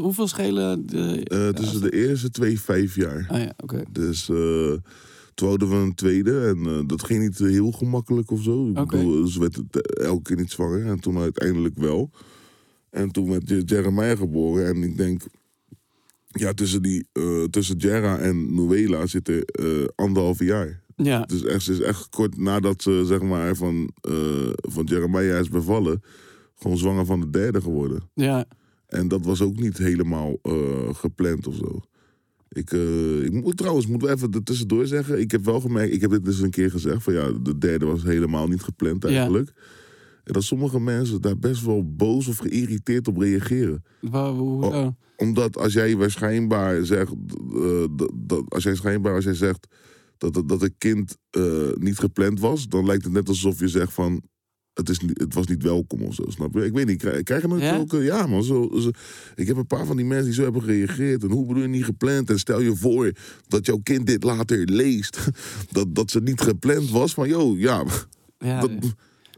[0.01, 0.86] Hoeveel, schelen.
[0.88, 3.25] De, eh, tussen de eerste twee vijf jaar.
[3.31, 3.84] Ah ja, oké.
[3.91, 4.74] Dus eh,
[5.34, 8.67] toen hadden we een tweede en eh, dat ging niet heel gemakkelijk of zo.
[8.69, 8.98] Ik Oké.
[8.98, 12.12] bedoel, ze werd eh, elke keer niet zwanger en toen uiteindelijk wel.
[12.89, 15.22] En toen werd Je- Jeremiah geboren en ik denk,
[16.27, 20.84] ja, tussen, die, eh, tussen Jera en Noela zitten eh anderhalf jaar.
[20.96, 21.22] Ja.
[21.22, 26.01] Dus echt, is echt kort nadat ze zeg maar van, eh, van Jeremiah is bevallen,
[26.55, 28.10] gewoon zwanger van de derde geworden.
[28.13, 28.46] Ja.
[28.88, 30.39] En dat was ook niet helemaal
[30.91, 31.81] gepland of zo.
[32.50, 32.72] Ik,
[33.24, 35.19] ik moet trouwens, moeten we even er tussendoor zeggen.
[35.19, 37.03] Ik heb wel gemerkt, ik heb dit dus een keer gezegd.
[37.03, 39.27] Van ja, de derde was helemaal niet gepland Ja.
[40.29, 43.83] En dat sommige mensen daar best wel boos of geïrriteerd op reageren.
[44.01, 44.88] Waar, hoe, oh.
[45.17, 47.12] Omdat als jij waarschijnbaar zegt,
[47.53, 49.67] eh, dat, dat, als jij schijnbaar als jij zegt
[50.17, 51.43] dat, dat, dat een kind eh,
[51.79, 54.22] niet gepland was, dan lijkt het net alsof je zegt van
[54.74, 56.65] het, is het was niet welkom of zo, snap je?
[56.65, 57.77] Ik weet niet, krijg- krijgen het Ja?
[57.77, 57.94] ook?
[57.94, 58.44] eh, Ja, man.
[58.44, 58.92] Zo, zo-
[59.35, 61.24] ik heb een paar van die mensen die zo hebben gereageerd.
[61.24, 62.29] En hoe bedoel je niet gepland?
[62.29, 63.11] En stel je voor
[63.48, 65.20] dat jouw kind dit later leest.
[65.72, 67.13] Dat, dat ze niet gepland was.
[67.13, 67.83] Van, joh, ja,
[68.37, 68.72] Ja, dat,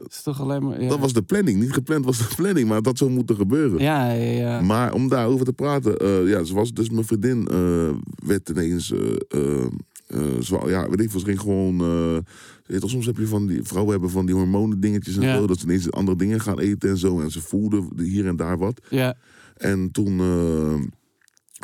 [0.02, 0.82] het is toch alleen maar.
[0.82, 0.88] Ja.
[0.88, 1.60] dat was de planning.
[1.60, 3.78] Niet gepland was de planning, maar dat zou moeten gebeuren.
[3.80, 4.60] Ja, ja, ja.
[4.60, 7.90] Maar om daarover te praten, eh, ja, ze was dus mijn vriendin eh,
[8.26, 9.64] werd ineens eh
[10.06, 10.68] eh, zwaar.
[10.68, 11.76] Ja, weet ik, veel, ze ging gewoon.
[11.76, 12.22] je
[12.66, 15.36] weet soms heb je van die vrouwen hebben van die hormonen dingetjes en Ja.
[15.36, 18.36] zo, dat ze ineens andere dingen gaan eten en zo, en ze voelden hier en
[18.36, 18.80] daar wat.
[18.90, 19.14] ja.
[19.56, 20.20] En toen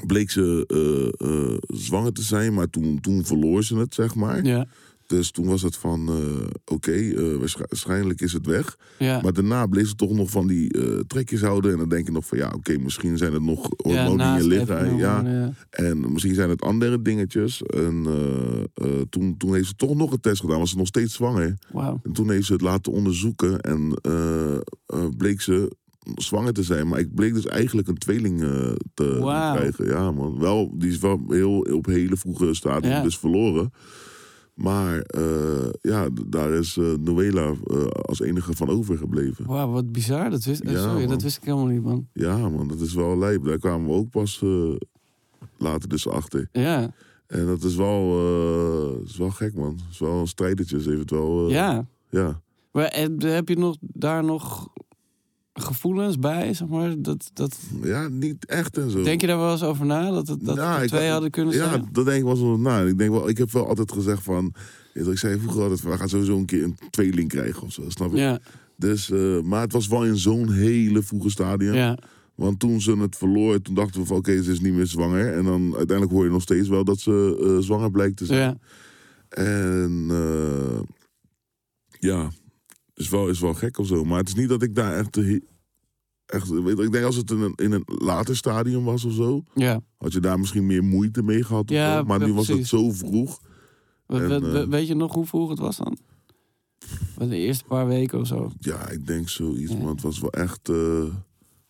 [0.07, 0.67] bleek ze
[1.67, 4.45] zwanger te zijn, maar toen, toen verloor ze het, zeg maar.
[4.45, 4.67] Ja.
[5.09, 8.77] Dus toen was het van, eh, oké, eh, waarsch- waarschijnlijk is het weg.
[8.99, 9.21] Ja.
[9.23, 11.73] Maar daarna bleef ze toch nog van die eh, trekjes houden.
[11.73, 14.43] En dan denk je nog van ja, oké, misschien zijn het nog ja, hormonen in
[14.43, 14.97] je lichaam.
[14.99, 15.21] Ja.
[15.25, 15.53] ja.
[15.71, 17.63] En misschien zijn het andere dingetjes.
[17.63, 18.07] En
[19.11, 21.59] toen, toen heeft ze toch nog een test gedaan, was ze nog steeds zwanger.
[22.03, 23.95] En toen heeft ze het laten onderzoeken en
[25.17, 25.73] bleek ze
[26.15, 26.89] zwanger te zijn.
[26.89, 28.39] Maar ik bleek dus eigenlijk een tweeling
[28.95, 29.19] te
[29.55, 29.87] krijgen.
[29.87, 30.39] Ja, man.
[30.39, 33.03] Wel, die is wel heel op hele vroege stadium Ja.
[33.03, 33.73] dus verloren.
[34.59, 39.47] Maar eh, ja, daar is eh, Noela eh, als enige van overgebleven.
[39.47, 40.31] Wauw, wat bizar.
[40.31, 41.09] Dat wist, eh, Ja, sorry, man.
[41.09, 42.09] dat wist ik helemaal niet, man.
[42.13, 43.45] Ja, man, dat is wel lijp.
[43.45, 44.45] Daar kwamen we ook pas
[45.57, 46.49] later dus achter.
[46.53, 46.95] Ja.
[47.27, 49.71] En dat is wel, is wel gek, man.
[49.73, 50.77] Het is wel een strijdertje.
[50.77, 51.51] Heeft het wel...
[51.51, 51.87] ja.
[52.11, 52.41] ja.
[52.73, 54.69] Maar heb je nog, daar nog
[55.63, 56.95] gevoelens bij, zeg maar?
[57.03, 59.03] Dat, dat, Ja, niet echt en zo.
[59.03, 60.11] denk je daar wel eens over na?
[60.11, 61.89] Dat het, dat Ja, ik- twee hadden kunnen Ja, zijn?
[61.93, 62.81] dat denk ik wel zo na.
[62.83, 64.55] Ik, denk wel, ik heb wel altijd gezegd van...
[64.95, 68.11] Ik zei vroeger altijd we gaan sowieso een keer een tweeling krijgen of zo, snap
[68.11, 68.17] je?
[68.17, 68.39] Ja,
[68.77, 71.75] Dus, eh, maar het was wel in zo'n hele vroege stadium.
[71.75, 71.99] ja,
[72.35, 74.17] Want toen ze het verloor, toen dachten we van...
[74.17, 75.33] oké, ze is niet meer zwanger.
[75.35, 78.41] En dan uiteindelijk hoor je nog steeds wel dat ze eh, zwanger blijkt te zijn.
[78.41, 78.57] ja.
[79.29, 80.81] En eh,
[81.99, 82.31] ja,
[82.99, 84.05] is wel, is wel gek of zo.
[84.05, 85.17] Maar het is niet dat ik daar echt...
[86.27, 89.43] echt weet, ik denk als het in een, in een later stadium was of zo...
[89.55, 89.81] ja.
[89.99, 91.71] had je daar misschien meer moeite mee gehad.
[91.71, 92.03] Ja.
[92.03, 93.41] Maar nu was het zo vroeg.
[94.07, 95.99] We- En, we- eh, we- weet je nog hoe vroeg het was dan?
[97.29, 98.51] De eerste paar weken of zo.
[98.59, 99.73] Ja, ik denk zoiets.
[99.73, 99.79] Ja.
[99.79, 100.69] Maar het was wel echt...
[100.69, 101.03] eh,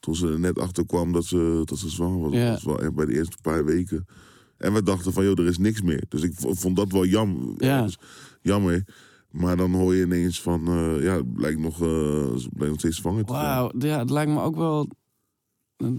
[0.01, 2.33] toen ze er net achter kwam dat ze, dat ze zwanger was.
[2.33, 2.45] Ja.
[2.45, 4.07] Dat was wel echt bij de eerste paar weken.
[4.57, 6.05] En we dachten van, joh, er is niks meer.
[6.09, 7.55] Dus ik vond dat wel jammer.
[7.64, 7.83] Ja.
[7.83, 7.99] Dus
[8.43, 8.85] jammer.
[9.31, 12.97] Maar dan hoor je ineens van, eh, ja, het blijkt nog, ze blijkt nog steeds
[12.97, 13.45] zwanger te zijn.
[13.45, 14.88] Wauw, ja, het lijkt me ook wel...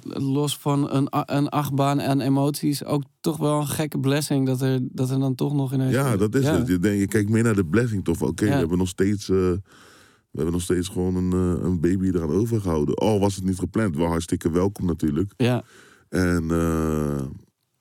[0.08, 2.84] Los van een, een achtbaan en emoties...
[2.86, 4.46] ook toch wel een gekke blessing...
[4.46, 5.94] dat er, dat er dan toch nog ineens...
[5.94, 6.58] Ja, dat is Ja.
[6.58, 6.68] het.
[6.68, 8.22] Je, kijkt meer naar de blessing toch?
[8.22, 8.52] Oké, Ja.
[8.52, 9.30] we hebben nog steeds...
[9.30, 11.32] eh, we hebben nog steeds gewoon een,
[11.66, 12.96] een baby eraan overgehouden.
[12.96, 13.96] Al was het niet gepland.
[13.96, 15.34] Wel hartstikke welkom natuurlijk.
[15.38, 15.64] Ja,
[16.10, 16.48] En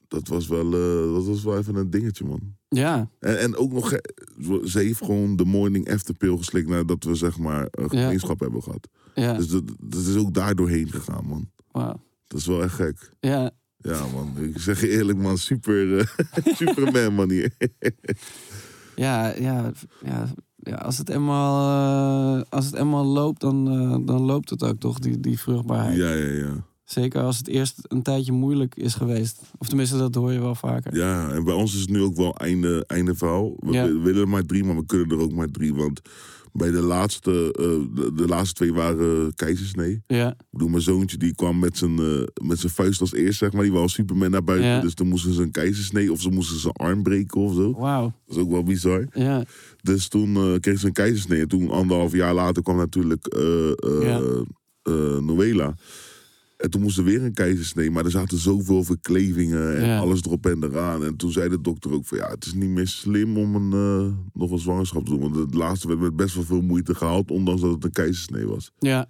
[0.09, 0.71] dat, was wel,
[1.15, 2.57] dat was wel even een dingetje, man.
[2.69, 7.05] Ja, En, en ook nog, eh, ze heeft gewoon de morning after pill geslikt nadat
[7.05, 8.03] we zeg maar een Ja.
[8.03, 8.89] gemeenschap hebben gehad.
[9.15, 9.33] ja.
[9.35, 11.51] Dus dat, dat is ook daar doorheen gegaan, man.
[11.71, 12.01] Wauw.
[12.27, 13.11] Dat is wel echt gek.
[13.21, 14.33] Ja, Ja, man.
[14.45, 15.39] Ik zeg je eerlijk, man.
[15.39, 16.07] Super, eh,
[16.61, 17.53] superman, man hier.
[18.97, 19.73] ja, ja,
[20.05, 20.27] ja,
[20.57, 20.75] ja.
[20.75, 21.57] Als het eenmaal,
[22.39, 23.65] eh, als het eenmaal loopt, dan,
[24.07, 25.97] dan loopt het ook toch, die, die vruchtbaarheid.
[25.97, 26.67] Ja, ja, ja.
[26.89, 29.41] Zeker als het eerst een tijdje moeilijk is geweest.
[29.59, 30.97] Of tenminste, dat hoor je wel vaker.
[30.97, 33.57] Ja, en bij ons is het nu ook wel einde, einde verhaal.
[33.61, 33.93] We Ja.
[33.99, 35.75] willen er maar drie, maar we kunnen er ook maar drie.
[35.75, 36.01] Want
[36.53, 40.03] bij de laatste, eh, de, de laatste twee waren keizersnee.
[40.07, 43.39] Ja, Ik bedoel, mijn zoontje die kwam met zijn, eh, met zijn vuist als eerst,
[43.39, 43.63] zeg maar.
[43.63, 44.69] Die wou als Superman naar buiten.
[44.69, 44.81] Ja.
[44.81, 47.73] Dus toen moesten ze een keizersnee of ze moesten zijn arm breken of zo.
[47.73, 48.13] wauw.
[48.27, 49.07] Dat is ook wel bizar.
[49.13, 49.45] Ja,
[49.83, 51.41] Dus toen eh, kreeg ze een keizersnee.
[51.41, 53.37] En toen, anderhalf jaar later, kwam natuurlijk
[54.03, 54.21] Ja.
[55.21, 55.75] Noela.
[56.59, 57.91] En toen moest er weer een keizersnee.
[57.91, 59.99] Maar er zaten zoveel verklevingen en Ja.
[59.99, 61.05] alles erop en eraan.
[61.05, 63.73] En toen zei de dokter ook van ja, het is niet meer slim om een,
[63.73, 65.21] eh, nog een zwangerschap te doen.
[65.21, 68.47] Want het laatste werd met best wel veel moeite gehaald, ondanks dat het een keizersnee
[68.47, 68.71] was.
[68.79, 69.09] ja,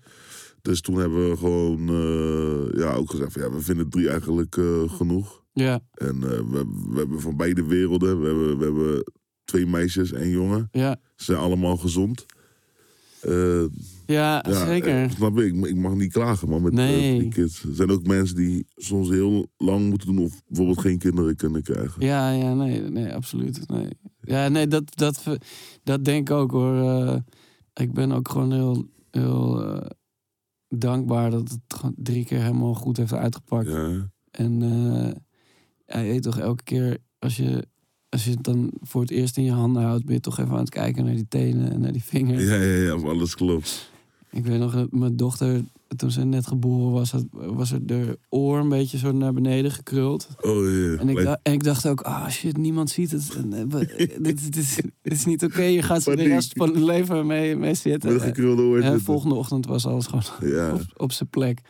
[0.62, 4.56] Dus toen hebben we gewoon eh, ja, ook gezegd van ja, we vinden drie eigenlijk
[4.56, 5.42] eh, genoeg.
[5.52, 9.12] ja, En we, we hebben van beide werelden, we hebben, we hebben
[9.44, 10.68] twee meisjes en jongen.
[10.72, 10.96] ja.
[11.16, 12.26] Ze zijn allemaal gezond.
[13.22, 13.64] Eh,
[14.06, 15.10] Ja, ja, zeker.
[15.10, 15.38] snap?
[15.38, 17.28] Ik, ik mag niet klagen, man, met eh, Nee.
[17.28, 17.62] kids.
[17.62, 21.62] Er zijn ook mensen die soms heel lang moeten doen of bijvoorbeeld geen kinderen kunnen
[21.62, 22.02] krijgen.
[22.06, 23.68] Ja, ja, nee, nee, absoluut.
[23.68, 23.88] Nee.
[24.20, 25.24] Ja, nee, dat, dat,
[25.82, 26.74] dat denk ik ook hoor.
[26.76, 27.16] Eh,
[27.74, 29.82] ik ben ook gewoon heel, heel
[30.68, 33.68] dankbaar dat het gewoon drie keer helemaal goed heeft uitgepakt.
[33.68, 34.60] Ja, En
[35.86, 37.66] ja, je weet toch, elke keer als je,
[38.08, 40.52] als je het dan voor het eerst in je handen houdt, ben je toch even
[40.52, 42.44] aan het kijken naar die tenen en naar die vingers.
[42.44, 43.90] ja, ja, ja, alles klopt.
[44.30, 45.62] Ik weet nog, mijn dochter,
[45.96, 49.70] toen ze net geboren was, had, was er de oor een beetje zo naar beneden
[49.70, 50.28] gekruld.
[50.40, 50.96] Oh ja.
[50.96, 53.36] En ik, dacht, en ik dacht ook, ah shit, niemand ziet het.
[53.52, 53.60] Eh,
[54.22, 57.26] dit, dit, is, dit is niet oké, je gaat zo de rest van het leven
[57.26, 58.12] mee, mee zitten.
[58.12, 59.00] met gekrulde oor En zitten.
[59.00, 61.60] volgende ochtend was alles gewoon Ja, op, op zijn plek.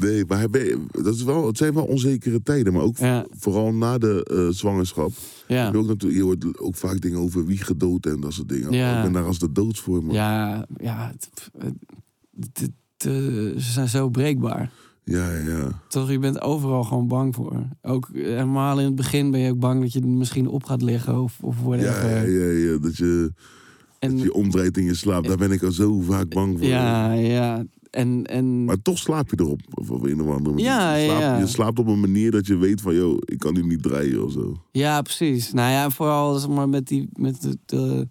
[0.00, 2.72] Nee, maar hij ben- dat is wel, het zijn wel onzekere tijden.
[2.72, 3.26] Maar ook Ja.
[3.38, 5.10] vooral na de eh, zwangerschap.
[5.48, 8.48] Ja, je, ook natuurlijk, je hoort ook vaak dingen over wie gedood en dat soort
[8.48, 8.72] dingen.
[8.72, 8.96] Ja.
[8.96, 11.12] Ik ben daar als de doods voor, ja, ja
[12.98, 14.70] ze zijn zo breekbaar.
[15.04, 15.82] ja, ja.
[15.88, 17.62] Toch, je bent overal gewoon bang voor.
[17.82, 20.82] Ook eh, helemaal in het begin ben je ook bang dat je misschien op gaat
[20.82, 23.32] liggen of, of Ja, ja, ja, ja, Dat je,
[23.98, 25.26] En, dat je omdraait in je slaap.
[25.26, 26.66] Daar ben ik al zo vaak bang voor.
[26.68, 27.64] ja, ja.
[27.92, 29.60] En, en Maar toch slaap je erop.
[29.74, 30.64] Of op een of andere manier.
[30.64, 31.38] Ja, je, slaapt, ja.
[31.38, 32.94] je slaapt op een manier dat je weet van...
[32.94, 34.62] Yo, ik kan nu niet draaien of zo.
[34.70, 35.52] Ja, precies.
[35.52, 37.08] Nou ja, vooral zeg maar, met die.
[37.12, 38.06] Met de, de-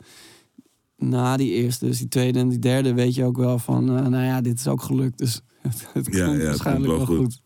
[0.98, 3.98] na die eerste, dus die tweede en die derde, weet je ook wel van.
[3.98, 5.17] eh, nou ja, dit is ook gelukt.
[5.17, 5.41] Dus
[5.94, 7.17] het, komt ja, waarschijnlijk wel goed.
[7.17, 7.41] goed.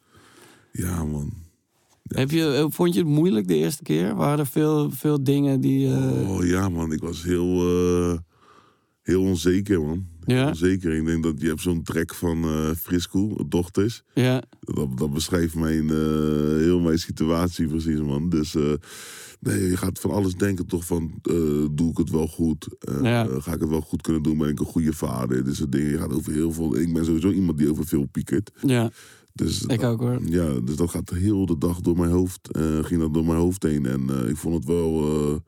[0.71, 1.33] Ja, man.
[2.03, 2.19] Ja.
[2.19, 4.15] Heb je, eh, vond je het moeilijk de eerste keer?
[4.15, 5.93] Waren er veel, veel dingen die.
[5.93, 6.91] eh, Oh ja, man.
[6.91, 7.59] Ik was heel,
[9.01, 10.05] heel onzeker, man.
[10.25, 10.47] Ja?
[10.47, 10.93] Onzeker.
[10.93, 14.03] Ik denk dat je hebt zo'n trek van eh Frisco, dochters.
[14.13, 15.95] Ja, Dat, dat beschrijft mijn, eh,
[16.57, 18.29] heel mijn situatie precies, man.
[18.29, 18.73] Dus eh,
[19.39, 21.19] nee, je gaat van alles denken toch van...
[21.71, 22.67] doe ik het wel goed?
[23.01, 23.27] Ja.
[23.39, 24.37] ga ik het wel goed kunnen doen?
[24.37, 25.43] Ben ik een goede vader?
[25.43, 25.89] Dit soort dingen.
[25.89, 26.77] Je gaat over heel veel...
[26.77, 28.51] Ik ben sowieso iemand die over veel piekert.
[28.61, 28.91] ja,
[29.33, 30.19] Dus, ik ook hoor.
[30.25, 32.49] Ja, dus dat gaat heel de dag door mijn hoofd.
[32.81, 33.85] ging dat door mijn hoofd heen.
[33.85, 35.43] En ik vond het wel...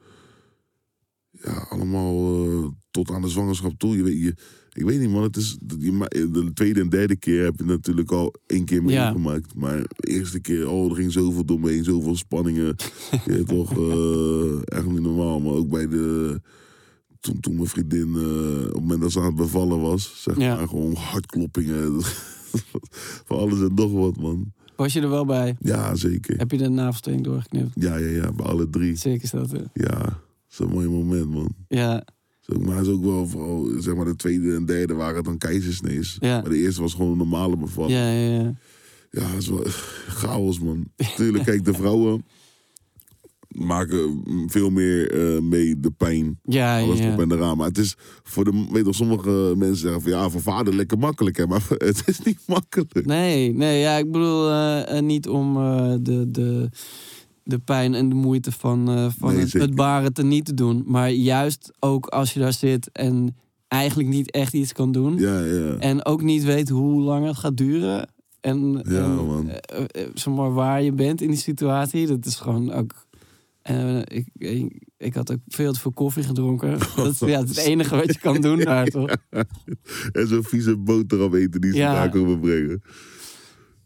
[1.31, 3.97] ja, allemaal tot aan de zwangerschap toe.
[3.97, 4.35] Je weet, je,
[4.77, 5.23] ik weet niet, man.
[5.23, 9.03] Het is, de tweede en derde keer heb je natuurlijk al één keer Ja.
[9.03, 9.55] meegemaakt.
[9.55, 11.83] Maar de eerste keer, oh, er ging zoveel door me heen.
[11.83, 12.75] Zoveel spanningen.
[13.25, 15.39] je weet toch, eh, echt niet normaal.
[15.39, 16.41] Maar ook bij de...
[17.19, 20.37] Toen, toen mijn vriendin, eh, op het moment dat ze aan het bevallen was, zeg
[20.37, 20.55] Ja.
[20.55, 22.01] maar, gewoon hartkloppingen.
[23.27, 24.53] Van alles en nog wat, man.
[24.75, 25.55] Was je er wel bij?
[25.59, 26.37] Ja, zeker.
[26.37, 27.71] Heb je de navelstreng doorgeknipt?
[27.75, 28.95] Ja, ja, ja, bij alle drie.
[28.95, 29.51] Zeker is dat.
[29.51, 29.57] hè?
[29.73, 30.13] Ja, dat
[30.49, 31.49] is een mooi moment, man.
[31.67, 32.03] Ja,
[32.47, 36.17] maar het is ook wel, vooral, zeg maar, de tweede en derde waren dan keizersnees.
[36.19, 36.41] Ja.
[36.41, 37.97] Maar de eerste was gewoon een normale bevalling.
[37.97, 38.39] ja, ja.
[38.39, 38.55] ja.
[39.11, 39.63] Ja, het is wel
[40.21, 40.87] chaos, man.
[41.15, 42.25] Tuurlijk, kijk, de vrouwen
[43.47, 46.39] maken veel meer eh, mee de pijn.
[46.43, 47.13] Ja, Alles ja.
[47.13, 47.57] op en eraan.
[47.57, 50.97] Maar het is voor de, weet je, sommige mensen zeggen van ja, voor vader lekker
[50.97, 51.47] makkelijk, hè.
[51.47, 53.05] Maar het is niet makkelijk.
[53.05, 55.53] Nee, nee, ja, ik bedoel eh, eh, niet om
[56.03, 56.69] de, de,
[57.47, 60.83] de pijn en de moeite van, eh, van Nee, het, baren te niet te doen.
[60.85, 63.35] Maar juist ook als je daar zit en
[63.67, 65.17] eigenlijk niet echt iets kan doen.
[65.17, 65.75] Ja, ja.
[65.77, 68.09] En ook niet weet hoe lang het gaat duren.
[68.39, 69.49] En, Ja, en, man.
[69.49, 72.07] eh, eh, zeg maar waar je bent in die situatie.
[72.07, 73.05] Dat is gewoon ook...
[74.03, 76.77] ik, ik, ik had ook veel te veel koffie gedronken.
[76.95, 79.15] Dat is ja, het enige wat je kan doen daar, toch?
[80.11, 81.93] En zo'n vieze boterham eten die ze Ja.
[81.93, 82.81] daar komen brengen.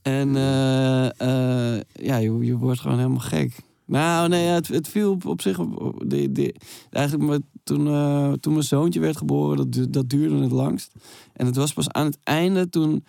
[0.02, 3.56] En eh, eh, ja, je, je wordt gewoon helemaal gek.
[3.86, 5.60] Nou, nee, het, het viel op, op zich.
[5.60, 6.56] Op, de, de,
[6.90, 10.92] eigenlijk maar toen, eh, toen mijn zoontje werd geboren, dat, dat duurde het langst.
[11.34, 13.06] En het was pas aan het einde toen,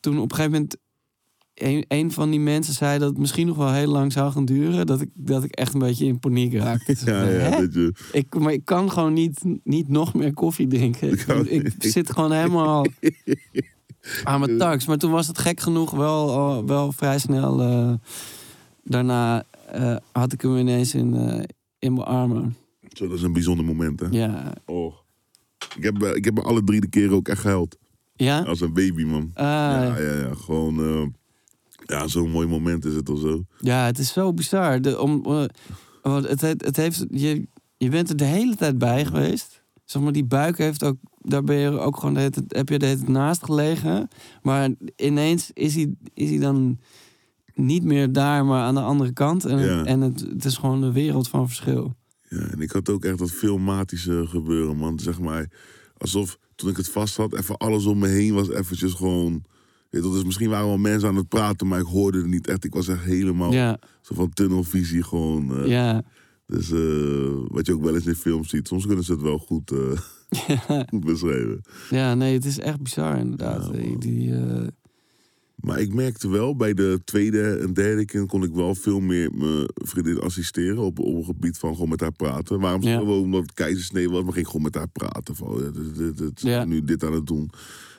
[0.00, 0.76] toen op een gegeven moment
[1.54, 4.44] een, een van die mensen zei dat het misschien nog wel heel lang zou gaan
[4.44, 4.86] duren.
[4.86, 6.96] Dat ik, dat ik echt een beetje in paniek raakte.
[7.04, 7.92] Ja, ja, je...
[8.12, 11.10] Ik, maar ik kan gewoon niet, niet nog meer koffie drinken.
[11.52, 12.86] Ik, zit gewoon helemaal
[14.24, 14.86] aan mijn tax.
[14.86, 17.60] Maar toen was het gek genoeg wel, al- wel vrij snel.
[17.60, 17.92] eh,
[18.84, 21.42] daarna eh, had ik hem ineens in, eh,
[21.78, 22.56] in mijn armen.
[22.92, 24.06] Zo, dat is een bijzonder moment, hè?
[24.10, 24.52] Ja.
[24.66, 24.94] Oh.
[25.76, 27.76] Ik heb, eh, ik heb me alle drie de keren ook echt gehuild.
[28.14, 28.40] Ja?
[28.42, 29.30] Als een baby, man.
[29.34, 29.98] Ah, Ja, ja.
[29.98, 30.34] ja, ja.
[30.34, 30.78] Gewoon...
[30.78, 31.06] eh,
[31.84, 33.44] ja, zo'n mooi moment is het of zo.
[33.60, 34.80] het is zo bizar.
[34.80, 35.44] De, om, eh,
[36.22, 39.57] het, het heeft, je, je bent er de hele tijd bij geweest.
[39.88, 42.86] Zeg maar, die buik heeft ook, daar ben je ook gewoon de heb je de
[42.86, 44.08] hele naast gelegen.
[44.42, 46.78] Maar ineens is hij, is hij dan
[47.54, 49.44] niet meer daar, maar aan de andere kant.
[49.44, 49.84] En, Ja.
[49.84, 51.94] en het, het is gewoon een wereld van verschil.
[52.28, 54.98] Ja, en ik had ook echt dat filmatische gebeuren, man.
[54.98, 55.50] Zeg maar,
[55.96, 59.44] alsof toen ik het vast had, even alles om me heen was eventjes gewoon...
[59.90, 62.46] Weet je, dus misschien waren wel mensen aan het praten, maar ik hoorde het niet
[62.46, 62.64] echt.
[62.64, 65.56] Ik was echt helemaal Ja, zo van tunnelvisie gewoon.
[65.62, 65.66] eh.
[65.66, 66.02] ja.
[66.50, 66.78] Dus eh,
[67.48, 70.80] wat je ook wel eens in films ziet, soms kunnen ze het wel goed, eh,
[70.90, 71.60] goed beschrijven.
[71.90, 73.70] ja, nee, het is echt bizar inderdaad.
[73.72, 74.66] Ja, die, eh,
[75.54, 79.30] Maar ik merkte wel, bij de tweede en derde kind kon ik wel veel meer
[79.34, 80.78] mijn vriendin assisteren.
[80.78, 82.60] Op, op het gebied van gewoon met haar praten.
[82.60, 82.82] Waarom?
[82.82, 82.98] Ja.
[82.98, 85.36] Gewoon omdat het keizersnee was, maar ging gewoon met haar praten.
[85.36, 86.64] Van, dit, dit, dit, Ja.
[86.64, 87.50] nu dit aan het doen.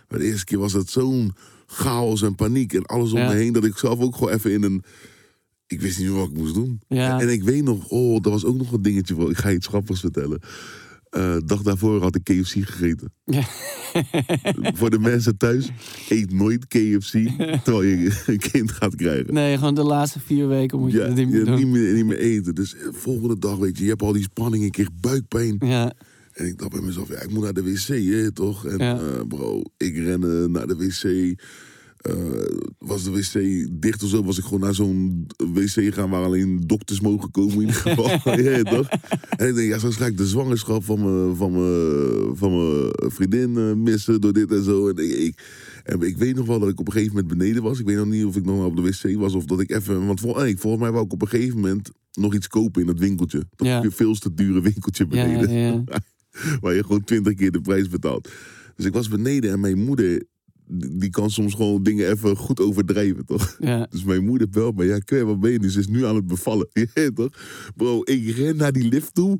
[0.09, 1.33] Maar de eerste keer was het zo'n
[1.65, 3.53] chaos en paniek en alles om me heen.
[3.53, 4.83] Dat ik zelf ook gewoon even in een...
[5.69, 6.81] Ik wist niet meer wat ik moest doen.
[6.87, 7.19] Ja.
[7.21, 9.15] En ik weet nog, oh, dat was ook nog een dingetje.
[9.15, 10.39] Van, ik ga je iets grappigs vertellen.
[11.09, 13.13] Eh dag daarvoor had ik KFC gegeten.
[13.25, 13.43] Ja.
[14.79, 15.69] Voor de mensen thuis,
[16.09, 17.11] eet nooit KFC
[17.63, 19.33] terwijl je een kind gaat krijgen.
[19.33, 21.55] nee, gewoon de laatste vier weken moet je Ja, dat niet meer doen.
[21.55, 22.55] niet, meer, niet meer eten.
[22.55, 25.55] Dus eh, volgende dag, weet je, je hebt al die spanning, ik kreeg buikpijn.
[25.59, 25.93] Ja,
[26.33, 28.65] En ik dacht bij mezelf, ja, ik moet naar de wc, hè, toch?
[28.65, 28.97] En Ja.
[28.99, 31.39] eh, bro, ik rende naar de wc.
[31.99, 32.15] Eh,
[32.77, 36.63] was de wc dicht of zo, was ik gewoon naar zo'n wc gaan waar alleen
[36.65, 38.09] dokters mogen komen in ieder geval.
[38.41, 38.87] ja, toch?
[39.37, 42.51] En ik denk, ja, zo ga ik de zwangerschap van mijn, van mijn, van
[43.11, 44.87] vriendin eh, missen door dit en zo.
[44.89, 45.41] En ik, ik,
[45.83, 47.79] en ik weet nog wel dat ik op een gegeven moment beneden was.
[47.79, 50.05] Ik weet nog niet of ik nog op de wc was of dat ik even...
[50.07, 52.99] Want vol, volgens mij wou ik op een gegeven moment nog iets kopen in dat
[52.99, 53.43] winkeltje.
[53.55, 53.81] Dat Ja.
[53.81, 55.51] je veel te dure winkeltje ja, beneden.
[55.51, 55.83] ja.
[56.61, 58.29] Waar je gewoon twintig keer de prijs betaalt.
[58.75, 60.23] Dus ik was beneden en mijn moeder,
[60.71, 63.57] die kan soms gewoon dingen even goed overdrijven, toch?
[63.59, 63.87] ja.
[63.91, 65.71] Dus mijn moeder belt me, ja, Kwer, wat ben je?
[65.71, 66.67] Ze is nu aan het bevallen.
[66.93, 67.29] Weet toch?
[67.75, 69.39] Bro, ik ren naar die lift toe.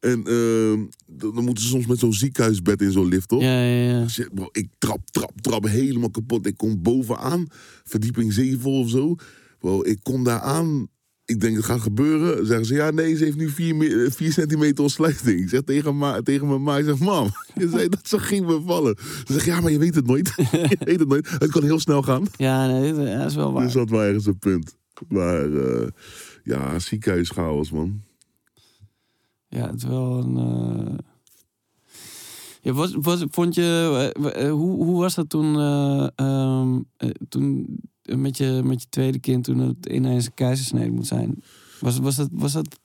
[0.00, 3.42] En ehm, dan dan moeten ze soms met zo'n ziekenhuisbed in zo'n lift, toch?
[3.42, 4.08] Ja, ja, ja.
[4.08, 6.46] Shit, bro, ik trap, trap, trap helemaal kapot.
[6.46, 7.46] Ik kom bovenaan,
[7.84, 9.14] verdieping 7 of zo.
[9.58, 10.88] Bro, ik kom daar aan.
[11.30, 12.46] Ik denk, het gaat gebeuren.
[12.46, 15.40] Zeggen ze, ja, nee, ze heeft nu 4, vier centimeter ontsluiting.
[15.40, 17.28] Ik zeg tegen, ma, tegen mijn ma, ik zeg, mam,
[17.60, 18.96] je zei dat ze ging bevallen.
[19.26, 20.32] Ze zegt, ja, maar je weet het nooit.
[20.52, 21.30] je weet het nooit.
[21.30, 22.24] Het kan heel snel gaan.
[22.36, 23.64] Ja, nee, dat is wel waar.
[23.64, 24.76] Dus dat was ergens een punt.
[25.08, 25.86] Maar eh,
[26.44, 28.00] ja, ziekenhuischaos, man.
[29.48, 30.36] Ja, het is wel een.
[30.36, 30.94] eh,
[32.62, 33.62] Ja, was, was, vond je.
[34.22, 35.56] eh, eh, hoe, hoe was dat toen.
[35.58, 40.34] eh, ehm, eh, toen eh, met, je, met je tweede kind, toen het ineens een
[40.34, 41.42] keizersnede moet zijn?
[41.80, 42.28] Was, was dat.
[42.32, 42.78] Was dat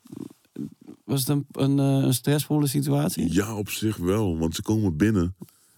[1.06, 3.34] was het een, een, eh, een stressvolle situatie?
[3.34, 4.38] Ja, op zich wel.
[4.38, 5.36] Want ze komen binnen.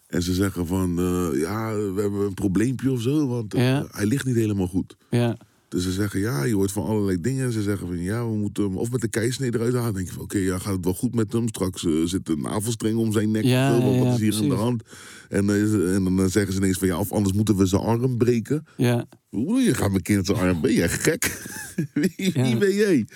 [0.08, 3.28] En ze zeggen van, eh, ja, we hebben een probleempje of zo.
[3.28, 3.88] Want eh, Ja.
[3.92, 4.98] hij ligt niet helemaal goed.
[5.10, 5.38] Ja,
[5.70, 7.52] Dus ze zeggen, ja, je hoort van allerlei dingen.
[7.52, 9.86] Ze zeggen van, ja, we moeten hem of met de keisnede eruit halen.
[9.86, 11.48] Dan denk je van, oké, ja, gaat het wel goed met hem?
[11.48, 13.44] Straks eh, zit een navelstreng om zijn nek.
[13.44, 14.84] Ja, of wat is hier aan de hand?
[15.30, 17.82] En, eh, is- en dan zeggen ze ineens van, ja, of anders moeten we zijn
[17.82, 18.64] arm breken.
[18.78, 20.62] ja, Hoe bedoel je, gaat mijn kind zijn arm?
[20.62, 21.50] Ben jij gek?
[21.94, 22.58] wie, Ja.
[22.58, 23.08] ben jij?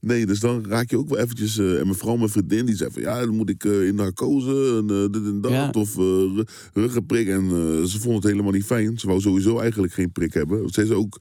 [0.00, 1.58] Nee, dus dan raak je ook wel eventjes...
[1.58, 3.02] eh, en mijn vrouw, mijn vriendin, die zei van...
[3.02, 5.50] Ja, dan moet ik eh, in narcose en eh, dit en dat.
[5.52, 5.70] Ja.
[5.72, 7.28] Of eh, ru- ruggenprik.
[7.28, 8.98] En eh, ze vond het helemaal niet fijn.
[8.98, 10.68] Ze wou sowieso eigenlijk geen prik hebben.
[10.70, 11.20] Ze ook...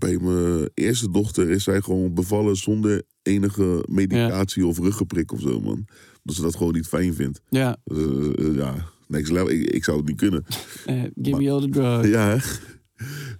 [0.00, 5.60] Bij mijn eerste dochter is zij gewoon bevallen zonder enige medicatie of ruggenprik of zo,
[5.60, 5.86] man.
[6.22, 7.40] Dat ze dat gewoon niet fijn vindt.
[7.48, 7.76] ja.
[7.84, 8.74] Eh, ja,
[9.06, 9.50] next level.
[9.50, 10.44] Ik, ik zou het niet kunnen.
[10.86, 12.08] Eh, give me all the drugs.
[12.16, 12.38] Ja?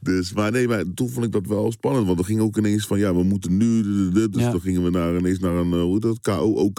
[0.03, 2.07] Dus, maar nee, maar toen vond ik dat wel spannend.
[2.07, 3.83] Want er ging ook ineens van, ja, we moeten nu...
[4.13, 4.51] Dus Ja.
[4.51, 6.79] dan gingen we naar, ineens naar een, hoe dat, KOOK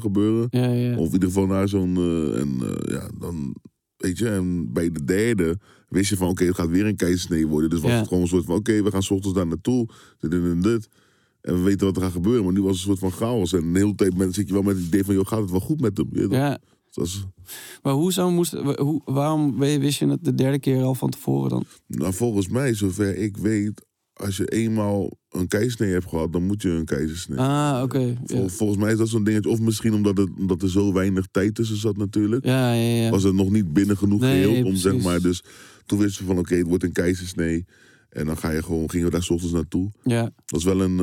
[0.00, 0.46] gebeuren.
[0.50, 0.96] Ja, ja.
[0.96, 1.96] Of in ieder geval naar zo'n...
[2.36, 3.54] en ja, dan...
[3.96, 5.58] Weet je, en bij de derde
[5.90, 7.70] wist je van, oké, het gaat weer een keizersnee worden.
[7.70, 7.96] Dus was Ja.
[7.98, 9.88] het gewoon een soort van, oké, we gaan 's ochtends daar naartoe.
[10.18, 10.88] Dit en dit.
[11.40, 12.44] En we weten wat er gaat gebeuren.
[12.44, 13.52] Maar nu was het een soort van chaos.
[13.52, 15.50] En de hele tijd met- zit je wel met het idee van, joh, gaat het
[15.50, 16.08] wel goed met hem?
[16.12, 16.28] Je?
[16.30, 16.58] Ja,
[16.90, 17.24] Dat is,
[17.82, 21.64] Maar hoezo moest, hoe, waarom wist je het de derde keer al van tevoren dan?
[21.86, 26.62] nou, volgens mij, zover ik weet, als je eenmaal een keizersnee hebt gehad, dan moet
[26.62, 27.38] je een keizersnee.
[27.38, 28.16] Ah, oké.
[28.24, 28.48] Vol- Ja.
[28.48, 29.50] volgens mij is dat zo'n dingetje.
[29.50, 32.44] Of misschien omdat, het, omdat er zo weinig tijd tussen zat natuurlijk.
[32.44, 33.10] Ja, ja, ja.
[33.10, 34.82] Was het nog niet binnen genoeg Nee, geheeld om, precies.
[34.82, 35.20] zeg maar.
[35.20, 35.42] Dus
[35.90, 37.66] toen wisten we van, oké, het wordt een keizersnee.
[38.10, 39.90] En dan ga je gewoon, gingen we daar 's ochtends naartoe.
[40.04, 40.30] ja.
[40.46, 40.98] Dat is wel een...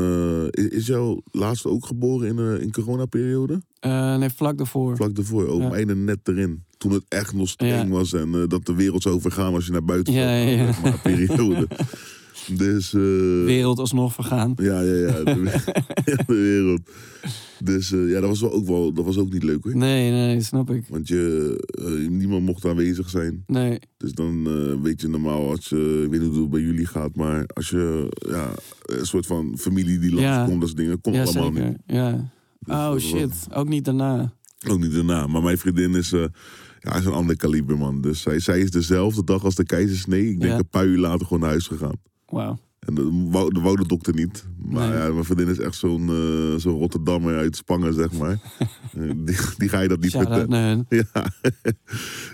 [0.53, 3.61] eh, is, is jouw laatste ook geboren in, uh, in coronaperiode?
[3.79, 4.95] Eh, nee, vlak daarvoor.
[4.95, 5.47] Vlak daarvoor.
[5.47, 5.69] Ook Ja.
[5.69, 6.63] mijne net erin.
[6.77, 7.87] Toen het echt nog streng Ja.
[7.87, 8.13] was.
[8.13, 10.57] En dat de wereld zou vergaan als je naar buiten Ja, kwam.
[10.57, 10.97] ja, ja.
[11.03, 11.67] periode.
[12.55, 12.93] dus...
[12.93, 13.01] eh,
[13.45, 14.53] Wereld alsnog vergaan.
[14.55, 15.23] Ja, ja, ja.
[15.23, 15.41] De,
[16.05, 16.81] ja, de wereld.
[17.63, 18.93] Dus eh, ja, dat was wel ook wel...
[18.93, 19.75] Dat was ook niet leuk hoor.
[19.75, 20.85] Nee, nee, snap ik.
[20.89, 21.55] Want je,
[22.01, 23.43] eh, niemand mocht aanwezig zijn.
[23.47, 24.43] Nee, Dus dan
[24.81, 27.69] weet je normaal als je, ik weet niet hoe het bij jullie gaat, maar als
[27.69, 28.49] je ja,
[28.85, 30.21] een soort van familie die Ja.
[30.37, 31.67] langskomt, dat soort dingen, komt ja, allemaal zeker.
[31.69, 31.77] niet.
[31.85, 32.11] Ja.
[32.59, 34.33] Dus Oh was shit, ook niet daarna.
[34.69, 35.27] Ook niet daarna.
[35.27, 36.25] Maar mijn vriendin is, eh,
[36.79, 38.01] ja, is een ander kaliber, man.
[38.01, 40.29] Dus zij, zij is dezelfde dag als de keizersnee.
[40.29, 41.95] Ik denk een paar uur later gewoon naar huis gegaan.
[42.29, 42.57] Wauw.
[42.79, 44.45] En dat wou, wou de dokter niet.
[44.57, 44.97] Maar Nee.
[44.97, 48.39] ja, mijn vriendin is echt zo'n eh, zo'n Rotterdammer uit Spangen, zeg maar.
[48.97, 50.85] Eh, die, die ga je dat niet vertellen.
[50.89, 51.31] Ja.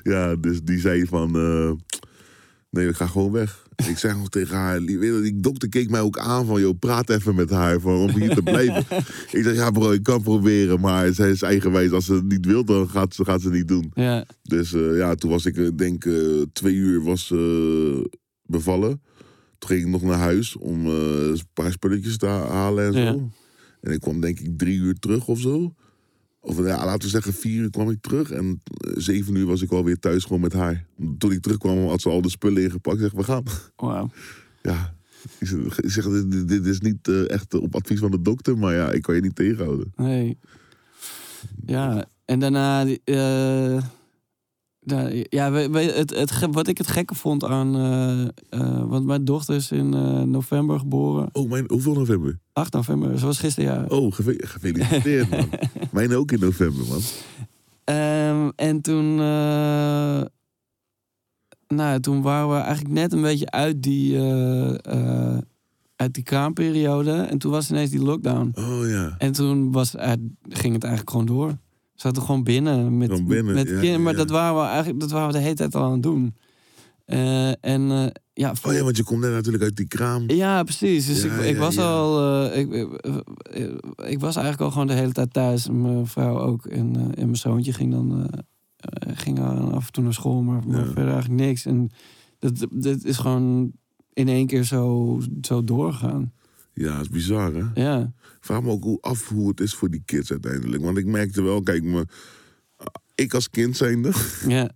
[0.04, 1.36] ja, dus die zei van...
[1.36, 1.72] eh,
[2.70, 3.68] nee, ik ga gewoon weg.
[3.88, 4.80] Ik zei gewoon tegen haar...
[4.80, 6.62] Die, dokter keek mij ook aan van...
[6.62, 8.86] joh, praat even met haar van, om hier te blijven.
[9.32, 10.80] ik zeg, ja bro, ik kan proberen.
[10.80, 11.92] Maar zij is eigenwijs.
[11.92, 13.92] Als ze het niet wil, dan gaat ze, gaat ze het niet doen.
[13.94, 16.06] Ja, Dus ja, toen was ik, denk
[16.54, 17.34] twee uur was
[18.46, 19.02] bevallen.
[19.64, 20.92] Toen ging ik nog naar huis om eh,
[21.28, 23.00] een paar spulletjes te ha- halen en zo.
[23.00, 23.16] Ja.
[23.82, 25.74] En ik kwam denk ik drie uur terug of zo.
[26.40, 28.32] Of ja, laten we zeggen vier uur kwam ik terug.
[28.32, 30.86] En eh, zeven uur was ik alweer thuis gewoon met haar.
[31.18, 32.96] Toen ik terugkwam had ze al de spullen ingepakt.
[32.96, 33.44] Ik zeg, we gaan.
[34.62, 34.96] Ja,
[35.40, 35.48] ik
[35.90, 36.06] zeg,
[36.46, 38.58] dit, is niet eh, echt op advies van de dokter.
[38.58, 39.92] Maar ja, ik kan je niet tegenhouden.
[39.96, 40.38] Nee.
[41.66, 42.86] Ja, en daarna...
[42.86, 43.92] da-
[45.30, 47.76] ja, we- we- het, het, wat ik het gekke vond aan...
[47.76, 48.22] eh,
[48.60, 51.30] eh, want mijn dochter is in eh, november geboren.
[51.32, 52.40] Oh, mijn, hoeveel november?
[52.54, 53.90] 8 november, ze was gisteren jaar.
[53.90, 55.50] Oh, gefeliciteerd man.
[55.92, 57.02] Mijn ook in november man.
[57.84, 59.16] Ehm, en toen,
[61.68, 64.20] nou, toen waren we eigenlijk net een beetje uit die,
[65.96, 67.12] uit die kraamperiode.
[67.12, 68.52] En toen was ineens die lockdown.
[68.56, 69.16] Oh ja.
[69.18, 69.92] En toen was,
[70.50, 71.58] ging het eigenlijk gewoon door.
[72.04, 74.02] Zaten gewoon binnen met, Gewoon binnen, met ja, kinderen.
[74.04, 74.18] Maar ja.
[74.18, 76.36] dat waren we eigenlijk dat waren we de hele tijd al aan het doen.
[77.06, 80.30] Eh, en eh, ja, voor- Oh ja, want je komt net natuurlijk uit die kraam.
[80.30, 81.06] ja, precies.
[81.06, 82.22] Dus Ja, ik, ik was al.
[82.52, 82.74] eh, ik,
[84.06, 85.70] ik, was eigenlijk al gewoon de hele tijd thuis.
[85.70, 86.66] Mijn vrouw ook.
[86.66, 88.30] En, en mijn zoontje ging dan.
[89.14, 89.40] ging
[89.74, 91.66] af en toe naar school, maar, maar verder eigenlijk niks.
[91.66, 91.92] En
[92.40, 93.72] dat, dat is gewoon
[94.14, 96.32] in één keer zo, zo doorgegaan.
[96.74, 97.82] Ja, is bizar hè.
[97.84, 98.14] Ja,
[98.46, 100.84] vraag me ook hoe- af hoe het is voor die kids uiteindelijk.
[100.84, 102.06] Want ik merkte wel, kijk, me,
[103.16, 104.12] ik als kind zijnde,
[104.48, 104.72] ja,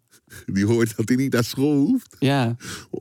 [0.45, 2.15] die hoort dat hij niet naar school hoeft.
[2.19, 2.55] ja,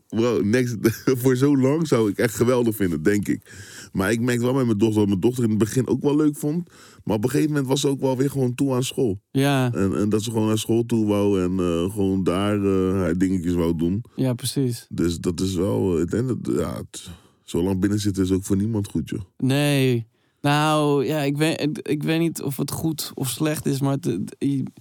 [0.08, 0.76] Bro, next,
[1.20, 3.54] voor zo lang zou ik echt geweldig vinden, denk ik.
[3.92, 6.16] Maar ik merkte wel met mijn dochter dat mijn dochter in het begin ook wel
[6.16, 6.70] leuk vond.
[7.04, 9.20] Maar op een gegeven moment was ze ook wel weer gewoon toe aan school.
[9.30, 12.92] ja, En, en dat ze gewoon naar school toe wou en eh, gewoon daar eh,
[12.92, 14.04] haar dingetjes wou doen.
[14.16, 14.86] ja, precies.
[14.88, 17.10] Dus dat is wel, ik denk dat, ja, het,
[17.42, 19.20] zo lang binnen zitten is ook voor niemand goed, joh.
[19.36, 20.06] Nee.
[20.40, 24.36] Nou, ja, ik weet, ik weet niet of het goed of slecht is, maar het,
[24.38, 24.72] in,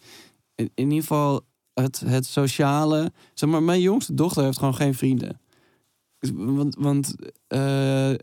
[0.75, 1.41] ieder geval
[1.73, 3.11] het, het sociale.
[3.33, 5.39] Zeg maar, mijn jongste dochter heeft gewoon geen vrienden.
[6.19, 7.15] Dus, Want, want
[7.47, 8.13] eh,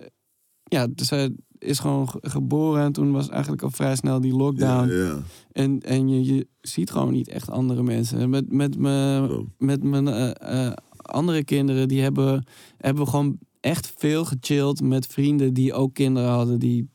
[0.64, 4.34] ja, dus zij is gewoon ge- geboren en toen was eigenlijk al vrij snel die
[4.36, 4.88] lockdown.
[4.88, 5.18] Ja, ja.
[5.52, 8.18] En, en je, je ziet gewoon niet echt andere mensen.
[8.18, 9.46] En Met, met, me, Zo.
[9.58, 15.54] met mijn eh, eh, andere kinderen, die hebben, hebben gewoon echt veel gechilled met vrienden
[15.54, 16.88] die ook kinderen hadden die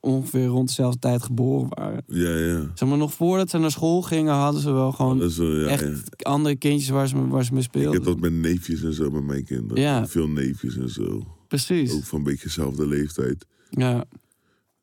[0.00, 2.04] ongeveer rond dezelfde tijd geboren waren.
[2.06, 2.70] Ja, ja.
[2.74, 6.30] Zeg maar, nog voordat ze naar school gingen, hadden ze wel gewoon ja, echt ja.
[6.30, 8.02] andere kindjes waar ze, waar ze mee Ik heb speelden.
[8.02, 9.82] dat met neefjes en zo met mijn kinderen.
[9.82, 10.06] Ja.
[10.06, 11.26] Veel neefjes en zo.
[11.48, 11.92] Precies.
[11.92, 13.46] Ook van een beetje dezelfde leeftijd.
[13.70, 14.04] Ja,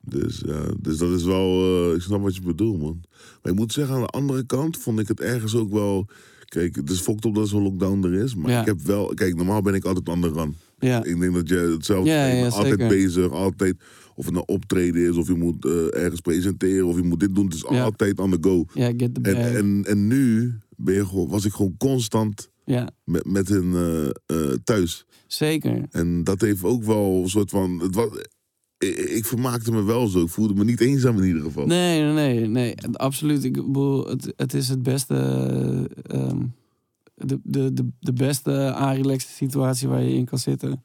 [0.02, 3.04] Dus ja, dus dat is wel, eh, ik snap wat je bedoelt, man.
[3.41, 6.06] Maar ik moet zeggen, aan de andere kant vond ik het ergens ook wel.
[6.45, 8.36] Kijk, het is fokt op dat zo'n lockdown er is.
[8.36, 8.60] Maar Ja.
[8.60, 10.55] ik heb wel, kijk, normaal ben ik altijd aan de rand.
[10.80, 12.88] ja, Ik denk dat je hetzelfde Ja, ja, altijd zeker.
[12.88, 13.76] bezig, altijd.
[14.20, 15.72] Of het nou optreden is, of je moet eh,
[16.03, 17.45] ergens presenteren, of je moet dit doen.
[17.45, 17.84] Het is Ja.
[17.84, 18.65] altijd on the go.
[18.74, 19.34] ja, get the bag.
[19.34, 23.74] En, en, en nu ben je gewoon, was ik gewoon constant ja, met, met hen
[23.74, 25.05] eh, eh, thuis.
[25.28, 25.86] zeker.
[25.91, 27.80] En dat heeft ook wel een soort van.
[27.80, 28.07] Het was,
[28.78, 30.22] ik, ik vermaakte me wel zo.
[30.22, 31.65] Ik voelde me niet eenzaam in ieder geval.
[31.65, 33.43] Nee, nee, nee, absoluut.
[33.43, 36.39] Ik bedoel, het, het is het beste, eh, ehm,
[37.15, 40.84] de, de, de, de beste aanrelaxte situatie waar je in kan zitten.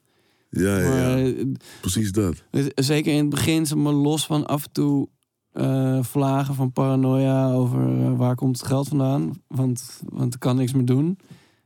[0.49, 1.45] Ja, ja, Maar, ja, eh,
[1.81, 2.43] precies dat.
[2.75, 5.07] Zeker in het begin, zeg maar, los van af en toe
[5.51, 9.41] eh, vlagen van paranoia over eh, waar komt het geld vandaan.
[9.47, 11.17] Want, want ik kan niks meer doen.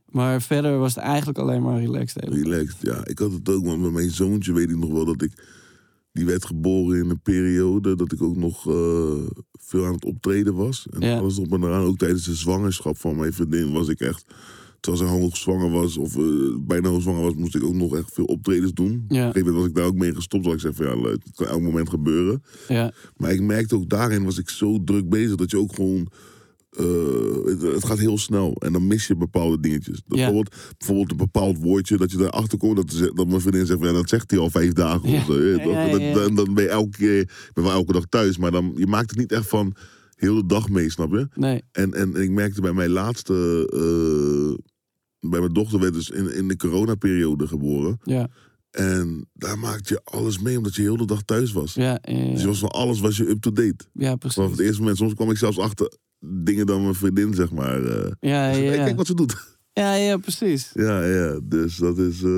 [0.09, 2.23] Maar verder was het eigenlijk alleen maar relaxed.
[2.23, 2.43] even.
[2.43, 3.05] Relaxed, ja.
[3.05, 5.57] Ik had het ook, maar met mijn zoontje weet ik nog wel dat ik...
[6.11, 8.61] Die werd geboren in een periode dat ik ook nog
[9.59, 10.87] veel aan het optreden was.
[10.89, 11.17] En Ja.
[11.17, 11.83] alles op en eraan.
[11.83, 14.25] Ook tijdens de zwangerschap van mijn vriendin was ik echt...
[14.79, 16.23] Terwijl ze hoog zwanger was, of eh,
[16.59, 18.91] bijna hoog zwanger was, moest ik ook nog echt veel optredens doen.
[18.91, 20.43] Op een Ja, gegeven moment was ik daar ook mee gestopt.
[20.43, 22.43] Dat ik zei van ja, leuk, het kan elk moment gebeuren.
[22.67, 26.07] ja, Maar ik merkte ook daarin was ik zo druk bezig dat je ook gewoon.
[26.69, 26.85] eh,
[27.45, 29.95] het, het gaat heel snel en dan mis je bepaalde dingetjes.
[29.97, 30.03] Ja.
[30.07, 32.75] Bijvoorbeeld, bijvoorbeeld een bepaald woordje dat je erachter komt.
[32.75, 35.09] Dat, dat mijn vriendin zegt: van, ja, Dat zegt hij al vijf dagen.
[35.09, 35.17] Ja.
[35.19, 36.13] Of zo, Ja, ja, ja, Dat- ja.
[36.13, 37.19] Dan, dan ben je elke keer.
[37.21, 39.73] Ik ben wel elke dag thuis, maar dan, je maakt het niet echt van
[40.15, 41.27] heel de dag mee, snap je?
[41.35, 43.33] nee, En, en, en ik merkte bij mijn laatste.
[43.73, 44.65] eh,
[45.19, 47.99] bij mijn dochter werd dus in, in de coronaperiode geboren.
[48.03, 48.27] ja,
[48.71, 51.73] En daar maakte je alles mee, omdat je heel de dag thuis was.
[51.73, 53.85] ja, ja, Dus je was van alles was je up-to-date.
[53.93, 54.49] ja, Vanaf precies.
[54.51, 57.83] het eerste moment, soms kwam ik zelfs achter dingen dan mijn vriendin, zeg maar.
[57.83, 58.83] eh Ja, ja, hey, ja.
[58.83, 59.57] Kijk wat ze doet.
[59.73, 60.71] Ja, ja, precies.
[60.73, 62.21] ja, ja, dus dat is...
[62.23, 62.29] eh,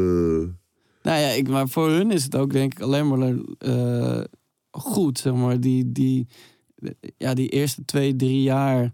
[1.03, 4.23] Nou ja, ik, maar voor hun is het ook denk ik alleen maar eh,
[4.71, 5.59] goed, zeg maar.
[5.59, 6.27] Die, die,
[7.17, 8.93] ja, die eerste twee, drie jaar.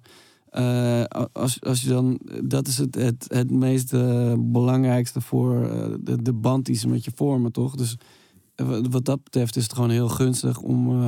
[0.58, 1.04] Eh,
[1.34, 6.22] als, als je dan, dat is het, het, het meest eh, belangrijkste voor eh, de,
[6.22, 7.76] de band die ze met je vormen, toch?
[7.76, 7.96] Dus
[8.90, 11.02] wat- dat betreft is het gewoon heel gunstig om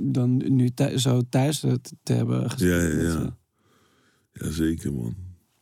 [0.00, 2.76] dan nu zo thuis te, te hebben gezeten.
[2.90, 3.10] Ja, ja, ja.
[3.10, 3.32] ze.
[4.32, 5.14] ja, zeker man.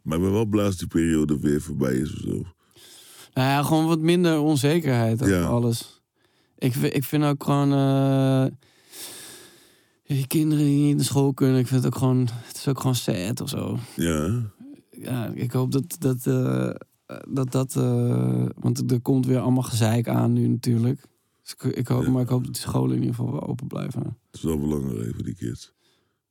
[0.02, 2.30] Maar ik ben wel blij als die periode weer voorbij is of zo.
[3.34, 5.44] Nou ja, gewoon wat minder onzekerheid over Ja.
[5.44, 6.02] alles.
[6.58, 7.70] Ik, ik vind ook gewoon...
[10.12, 12.28] die kinderen die niet naar school kunnen, ik vind het ook gewoon...
[12.32, 13.78] Het is ook gewoon sad of zo.
[13.96, 14.50] Ja,
[14.90, 16.26] Ja, ik hoop dat dat...
[16.26, 16.70] eh,
[17.28, 21.00] dat, dat eh, want er komt weer allemaal gezeik aan nu natuurlijk.
[21.42, 22.10] Dus ik, ik hoop, Ja.
[22.10, 24.02] maar ik hoop dat de scholen in ieder geval wel open blijven.
[24.02, 25.72] dat is wel belangrijk voor die kids.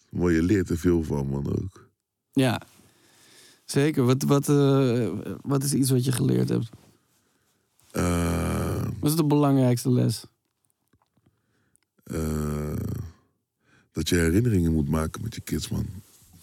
[0.09, 1.89] Maar je leert er veel van, man, ook.
[2.31, 2.61] Ja,
[3.65, 4.03] zeker.
[4.05, 5.09] Wat, wat, eh,
[5.41, 6.69] wat is iets wat je geleerd hebt?
[8.99, 10.25] Wat is de belangrijkste les?
[12.03, 12.73] eh,
[13.91, 15.85] dat je herinneringen moet maken met je kids, man.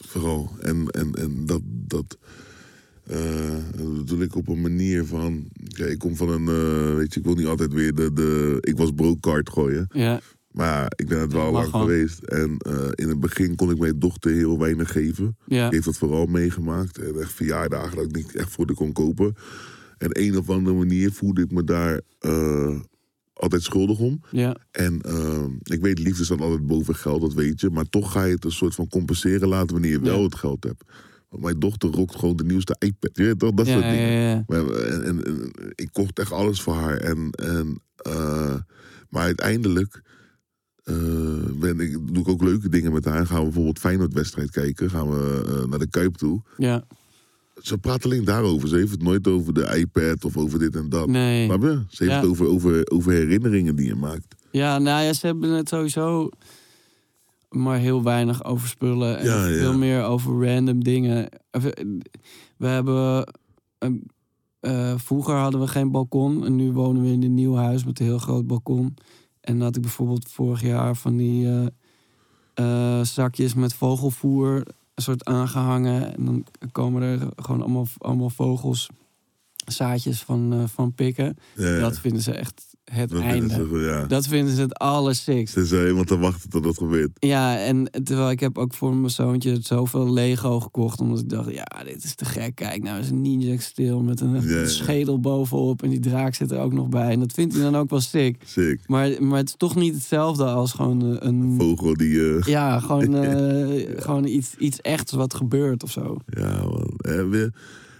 [0.00, 0.50] Vooral.
[0.60, 2.18] En, en, en dat, dat,
[3.06, 5.48] eh, dat bedoel ik op een manier van...
[5.64, 8.12] Ja, ik kom van een, eh, weet je, ik wil niet altijd weer de...
[8.12, 9.86] de ik was broodkaart gooien.
[9.92, 10.20] Ja,
[10.50, 11.80] Maar ik ben het wel lang gewoon.
[11.86, 12.22] geweest.
[12.22, 15.36] En eh, in het begin kon ik mijn dochter heel weinig geven.
[15.46, 16.98] ja, Ik heeft dat vooral meegemaakt.
[16.98, 19.34] En echt verjaardagen dat ik niet echt voor de kon kopen.
[19.98, 22.00] En een of andere manier voelde ik me daar
[23.38, 24.20] altijd schuldig om.
[24.30, 27.70] ja, En eh, ik weet, liefde staat altijd boven geld, dat weet je.
[27.70, 30.22] Maar toch ga je het een soort van compenseren laten wanneer je wel Ja.
[30.24, 30.82] het geld hebt.
[31.28, 33.10] Want mijn dochter rokt gewoon de nieuwste iPad.
[33.12, 34.44] Je weet toch, dat ja, soort dingen.
[34.46, 36.96] en, en, en ik kocht echt alles voor haar.
[36.96, 38.54] En, en, eh,
[39.08, 40.02] maar uiteindelijk
[40.82, 40.94] eh,
[41.60, 43.26] ben ik, doe ik ook leuke dingen met haar.
[43.26, 44.90] Gaan we bijvoorbeeld Feyenoord-wedstrijd kijken.
[44.90, 46.42] Gaan we naar de Kuip toe.
[46.56, 46.84] ja.
[47.62, 48.68] Ze praat alleen daarover.
[48.68, 51.06] Ze heeft het nooit over de iPad of over dit en dat.
[51.08, 51.46] Nee.
[51.48, 51.54] Ze
[51.88, 52.20] heeft Ja.
[52.20, 54.34] het over, over, over herinneringen die je maakt.
[54.50, 56.28] Ja, nou ja, ze hebben het sowieso
[57.48, 59.18] maar heel weinig over spullen.
[59.18, 61.28] En Ja, veel meer over random dingen.
[61.50, 61.62] Eh,
[62.56, 63.32] We hebben...
[63.78, 63.90] eh,
[64.60, 66.44] eh, vroeger hadden we geen balkon.
[66.44, 68.94] En nu wonen we in een nieuw huis met een heel groot balkon.
[69.40, 71.48] En dan had ik bijvoorbeeld vorig jaar van die
[73.02, 74.62] zakjes met vogelvoer...
[74.98, 76.16] een soort aangehangen.
[76.16, 78.88] En dan komen er gewoon allemaal, allemaal vogels...
[79.66, 81.36] zaadjes van, eh, van pikken.
[81.54, 81.80] Ja, ja.
[81.80, 83.54] Dat vinden ze echt het Dat einde.
[83.54, 84.04] vinden ze, ja.
[84.06, 85.54] Dat vinden ze het allersikst.
[85.54, 87.10] Ze zijn helemaal te wachten tot dat gebeurt.
[87.18, 91.00] Ja, en terwijl ik heb ook voor mijn zoontje zoveel Lego gekocht.
[91.00, 92.54] Omdat ik dacht, ja, dit is te gek.
[92.54, 95.82] Kijk, nou is een ninja stil met een Ja, schedel bovenop.
[95.82, 97.10] En die draak zit er ook nog bij.
[97.10, 98.42] En dat vindt hij dan ook wel sick.
[98.44, 98.80] Sick.
[98.86, 101.54] Maar, maar het is toch niet hetzelfde als gewoon een...
[101.58, 102.36] Vogel die...
[102.36, 106.16] eh, Ja, gewoon, eh, gewoon iets, iets echts wat gebeurt of zo.
[106.26, 106.92] Ja, man.
[106.96, 107.50] Heb je,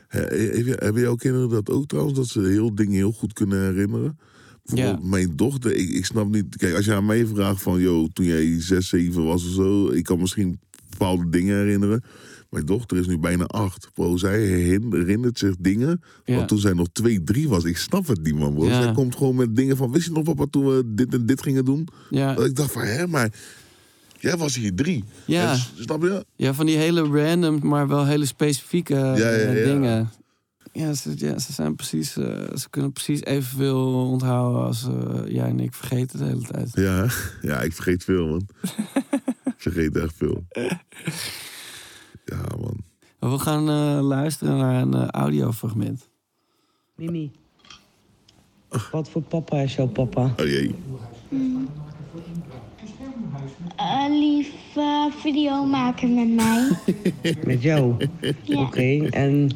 [0.09, 0.21] he-
[0.57, 2.17] heb je- hebben jouw kinderen dat ook trouwens?
[2.19, 4.19] Dat ze heel dingen heel goed kunnen herinneren?
[4.75, 6.57] Bijvoorbeeld mijn dochter, ik, ik snap niet...
[6.57, 7.81] Kijk, als je aan mij vraagt van...
[7.81, 9.89] Yo, toen jij 6, 7 was of zo...
[9.91, 10.61] Ik kan misschien
[10.91, 12.03] bepaalde dingen herinneren.
[12.51, 13.91] Mijn dochter is nu bijna acht.
[13.95, 16.01] Bro, zij herin- herinnert zich dingen...
[16.25, 16.37] Ja.
[16.37, 17.65] van toen zij nog 2, 3 was.
[17.65, 18.67] Ik snap het niet, man, bro.
[18.67, 18.83] Ja.
[18.83, 19.93] Zij komt gewoon met dingen van...
[19.93, 21.89] Wist je nog, papa, toen we dit en dit gingen doen?
[22.11, 23.33] Ja, Dat ik dacht van, hè, maar...
[24.21, 25.05] Jij was hier drie.
[25.27, 25.53] ja.
[25.53, 26.25] En, snap je?
[26.37, 29.31] ja, van die hele random, maar wel hele specifieke ja, ja.
[29.31, 30.11] eh, dingen.
[30.73, 35.49] Ja ze, ja, ze zijn precies, eh, ze kunnen precies evenveel onthouden als eh, jij
[35.49, 36.71] en ik vergeten de hele tijd.
[36.75, 37.07] Ja,
[37.51, 38.49] ja, ik vergeet veel, man.
[39.45, 40.45] ik vergeet echt veel.
[42.25, 42.77] Ja, man.
[43.19, 46.09] We gaan eh, luisteren naar een audiofragment.
[46.95, 47.31] Mimi.
[48.91, 50.35] Wat voor papa is jouw papa?
[50.37, 50.75] Oh jee.
[53.77, 56.71] Een lieve video maken met mij.
[57.47, 58.09] Met jou?
[58.43, 58.61] Ja.
[58.61, 59.51] Oké, en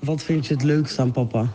[0.00, 1.46] wat vind je het leukst aan papa?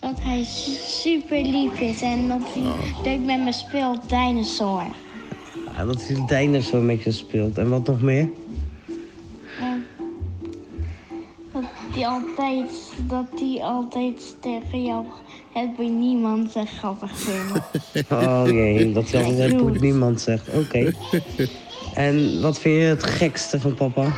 [0.00, 0.44] Dat hij
[0.86, 2.72] super lief is en dat hij
[3.04, 4.86] leuk met me speelt, dinosaur.
[5.76, 7.58] Ja, dat hij de dinosaur met je speelt.
[7.58, 8.28] En wat nog meer?
[9.60, 9.86] En
[11.52, 12.70] dat hij altijd,
[13.06, 15.04] dat hij altijd tegen jou
[15.52, 17.62] het bij niemand zegt grappig vinden.
[18.10, 19.80] Oh jee, dat hij altijd goed.
[19.80, 20.48] niemand zegt.
[20.48, 20.92] Oké.
[21.94, 24.12] En wat vind je het gekste van papa?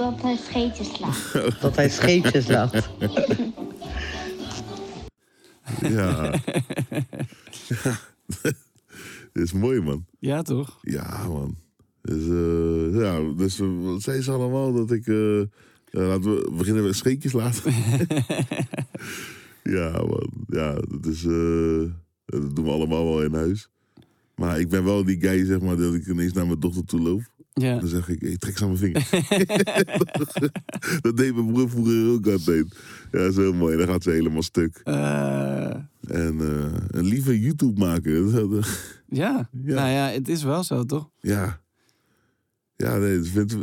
[0.00, 1.32] Dat hij scheetjes slaat.
[1.60, 2.90] Dat hij scheetjes laat.
[5.80, 6.30] Ja.
[9.32, 10.04] Dit is mooi, man.
[10.18, 10.78] Ja, toch?
[10.82, 11.56] Ja, man.
[12.02, 15.06] Dus, eh, ja, dus eh, wat zei ze allemaal dat ik...
[15.06, 15.38] eh,
[15.90, 17.72] ja, laten we beginnen met scheetjes laten.
[19.62, 20.30] ja, man.
[20.48, 21.24] Ja, dat is...
[21.24, 21.82] eh,
[22.26, 23.68] dat doen we allemaal wel in huis.
[24.34, 27.00] Maar ik ben wel die guy, zeg maar, dat ik ineens naar mijn dochter toe
[27.00, 27.22] loop.
[27.52, 27.78] Ja.
[27.78, 29.10] Dan zeg ik, hey, trek ze aan mijn vingers.
[31.02, 32.66] dat deed mijn broer vroeger ook altijd.
[33.12, 33.76] Ja, dat is heel mooi.
[33.76, 34.80] Dan gaat ze helemaal stuk.
[34.84, 35.74] Eh,
[36.08, 38.30] En eh, een lieve YouTube maken.
[39.08, 39.48] Ja.
[39.64, 39.74] Ja.
[39.74, 41.10] nou ja, het is wel zo, toch?
[41.20, 41.60] Ja.
[42.80, 43.20] Ja, nee,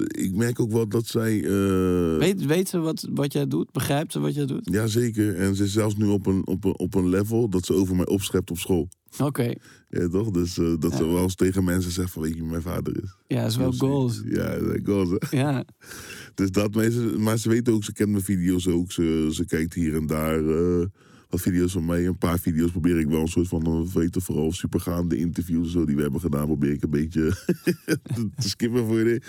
[0.07, 1.43] ik merk ook wel dat zij...
[1.43, 3.71] eh, Weet, weet ze wat, wat jij doet?
[3.71, 4.69] Begrijpt ze wat jij doet?
[4.71, 5.35] Ja, zeker.
[5.35, 7.95] En ze is zelfs nu op een, op, een, op een level dat ze over
[7.95, 8.87] mij opschept op school.
[9.19, 9.53] Oké.
[9.89, 10.31] Ja, toch?
[10.31, 13.03] Dus eh, dat ze wel eens tegen mensen zegt van, weet je wie mijn vader
[13.03, 13.15] is?
[13.27, 14.21] Ja, dat is wel goals.
[14.25, 15.09] Ja, goals.
[15.09, 15.37] hè.
[15.37, 15.63] Ja.
[16.35, 18.91] Dus dat, maar ze, maar ze weet ook, ze kent mijn video's ook.
[18.91, 20.85] Ze, ze kijkt hier en daar eh,
[21.29, 22.05] wat video's van mij.
[22.05, 25.85] Een paar video's probeer ik wel een soort van, eh, weten vooral supergaande interviews zo
[25.85, 26.45] die we hebben gedaan.
[26.45, 27.31] Probeer ik een beetje
[27.65, 29.21] te- skippen voor je.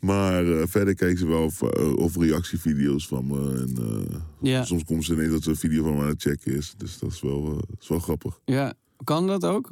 [0.00, 3.54] Maar eh, verder kijkt ze wel of, eh, of reactievideo's van me.
[3.66, 4.06] En,
[4.40, 4.64] Ja.
[4.64, 6.74] Soms komt ze ineens dat ze een video van me aan het checken is.
[6.76, 8.40] Dus dat is wel, dat is wel grappig.
[8.44, 8.74] ja.
[9.04, 9.70] Kan dat ook?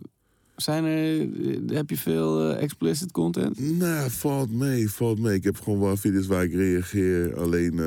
[0.56, 1.28] Zijn er,
[1.76, 3.58] heb je veel explicit content?
[3.78, 5.34] Nou, valt mee, valt mee.
[5.34, 7.36] Ik heb gewoon wel video's waar ik reageer.
[7.36, 7.80] Alleen,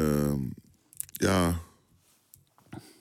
[1.12, 1.60] ja...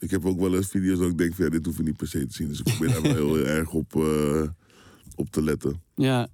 [0.00, 1.44] Ik heb ook wel eens video's dat ik denk van...
[1.44, 2.48] Ja, dit hoef je niet per se te zien.
[2.48, 4.42] Dus ik probeer daar wel heel erg op, eh,
[5.14, 5.82] op te letten.
[5.94, 6.28] Ja.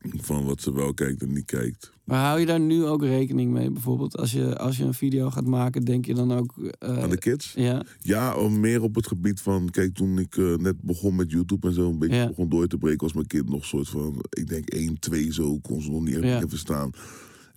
[0.00, 1.92] Van wat ze wel kijkt en niet kijkt.
[2.04, 3.70] Maar hou je daar nu ook rekening mee?
[3.70, 6.54] Bijvoorbeeld als je, als je een video gaat maken, denk je dan ook...
[6.78, 7.52] eh, Aan de kids?
[7.56, 9.70] ja, Ja, om meer op het gebied van...
[9.70, 11.90] Kijk, toen ik eh, net begon met YouTube en zo...
[11.90, 12.26] een beetje Ja.
[12.28, 12.98] begon door te breken...
[13.00, 14.24] was mijn kind nog soort van...
[14.30, 15.58] Ik denk 1, 2 zo...
[15.58, 16.48] kon ze nog niet echt Ja.
[16.48, 16.90] verstaan.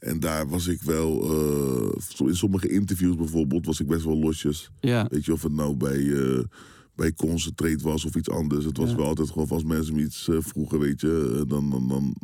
[0.02, 1.24] En daar was ik wel...
[2.20, 3.66] eh, in sommige interviews bijvoorbeeld...
[3.66, 4.70] was ik best wel losjes.
[4.80, 6.44] ja, Weet je, of het nou bij, eh
[6.96, 8.66] bij Concentrate was of iets anders.
[8.66, 8.96] Het was Ja.
[8.96, 11.44] wel altijd gewoon als mensen me iets eh, vroegen, weet je.
[11.48, 12.16] dan, dan, dan,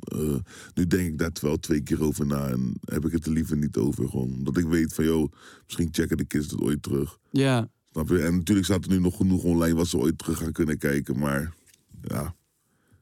[0.74, 2.48] nu denk ik daar wel twee keer over na.
[2.48, 4.10] En heb ik het er liever niet over.
[4.10, 4.34] Gewoon.
[4.34, 5.32] Omdat ik weet van, joh,
[5.66, 7.18] misschien checken de kids het ooit terug.
[7.32, 8.20] ja, Snap je?
[8.20, 11.20] En natuurlijk staat er nu nog genoeg online wat ze ooit terug gaan kunnen kijken.
[11.20, 11.54] Maar
[12.02, 12.36] ja,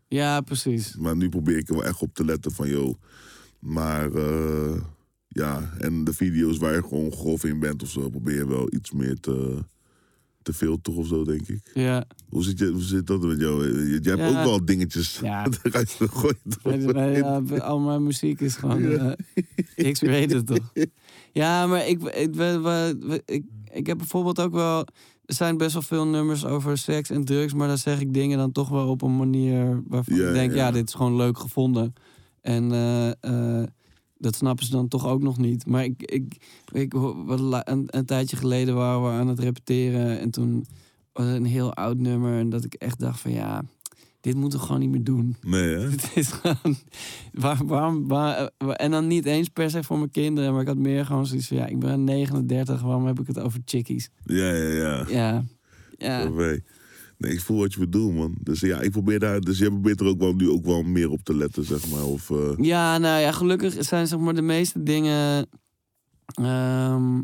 [0.08, 0.96] ja, precies.
[0.96, 2.96] maar nu probeer ik er wel echt op te letten van, joh.
[3.66, 4.76] Maar eh,
[5.28, 8.74] ja, en de video's waar je gewoon grof in bent of zo, probeer je wel
[8.74, 9.63] iets meer te,
[10.41, 11.72] te filteren of zo, denk ik.
[11.74, 13.66] Ja, Hoe zit, je, hoe zit dat met jou?
[13.88, 14.28] Je, hebt Ja.
[14.28, 15.45] ook wel dingetjes Ja.
[15.63, 16.38] eruit gegooid.
[16.63, 20.72] Nee, nee, ja, al mijn muziek is gewoon eh, X-rated toch?
[21.32, 22.36] Ja, maar ik, ik,
[23.26, 24.88] ik, ik heb bijvoorbeeld ook wel...
[25.26, 27.53] Er zijn best wel veel nummers over seks en drugs...
[27.53, 29.84] maar dan zeg ik dingen dan toch wel op een manier...
[29.88, 30.57] waarvan Ja, ik denk, ja.
[30.57, 31.93] ja, dit is gewoon leuk gevonden.
[32.46, 33.68] En eh, eh,
[34.18, 35.66] dat snappen ze dan toch ook nog niet.
[35.66, 36.38] Maar ik, ik,
[36.72, 36.93] ik
[37.26, 40.20] wat een, een tijdje geleden waren we aan het repeteren...
[40.20, 40.66] en toen
[41.12, 42.39] was het een heel oud nummer...
[42.39, 43.64] en dat ik echt dacht van ja...
[44.22, 45.36] Dit moeten we gewoon niet meer doen.
[45.41, 45.89] Nee, hè?
[45.89, 46.78] Het is gewoon.
[47.34, 50.78] Waar, waarom, waar, en dan niet eens per se voor mijn kinderen, maar ik had
[50.78, 54.10] meer gewoon zoiets van: ja, ik ben 39, waarom heb ik het over chickies?
[54.24, 55.06] Ja, ja, ja.
[55.08, 55.43] Ja,
[55.98, 56.32] ja,
[57.18, 57.32] Nee.
[57.32, 58.36] ik voel wat je bedoelt, man.
[58.41, 59.39] Dus ja, ik probeer daar...
[59.39, 62.05] Dus jij probeert er ook wel, nu ook wel meer op te letten, zeg maar.
[62.05, 65.47] Of, eh, ja, nou ja, gelukkig zijn zeg maar de meeste dingen
[66.34, 67.22] ehm,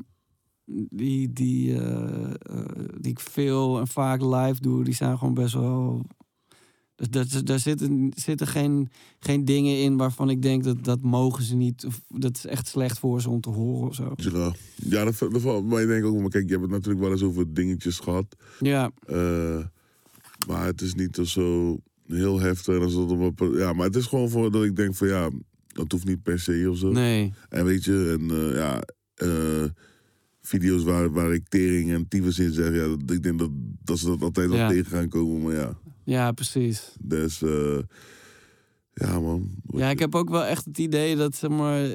[0.89, 2.65] die, die, eh, eh,
[2.99, 6.05] die ik veel en vaak live doe, die zijn gewoon best wel.
[6.95, 8.89] Dus daar, zitten, zitten geen,
[9.19, 11.85] geen dingen in waarvan ik denk dat dat mogen ze niet.
[11.85, 14.13] Of dat is echt slecht voor ze om te horen of zo.
[14.15, 16.19] ja, ja dat, dat valt maar ik denk ook...
[16.19, 18.35] Maar kijk, je hebt het natuurlijk wel eens over dingetjes gehad.
[18.59, 18.91] Ja,
[20.47, 21.77] maar het is niet zo
[22.07, 22.75] heel heftig.
[22.75, 25.07] En als dat op een- ja, maar het is gewoon voor dat ik denk van
[25.07, 25.29] ja,
[25.67, 26.91] dat hoeft niet per se of zo.
[26.91, 27.33] nee.
[27.49, 28.81] En weet je, en eh, ja,
[29.15, 29.63] eh,
[30.41, 33.49] video's waar, waar ik tering en tyfus in zeg, ja, dat, ik denk dat,
[33.83, 34.67] dat ze dat altijd Ja.
[34.69, 35.41] tegen gaan komen.
[35.41, 36.91] Maar ja, Ja, precies.
[37.01, 37.79] dus eh,
[38.93, 39.49] ja man.
[39.67, 41.89] Ja, ik heb ook wel echt het idee dat, zeg maar...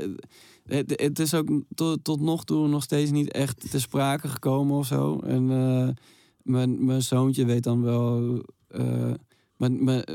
[0.66, 4.76] Het, het is ook tot, tot nog toe nog steeds niet echt te sprake gekomen
[4.76, 5.18] of zo.
[5.20, 5.51] En
[6.47, 8.42] mijn, mijn zoontje weet dan wel...
[8.68, 9.11] eh,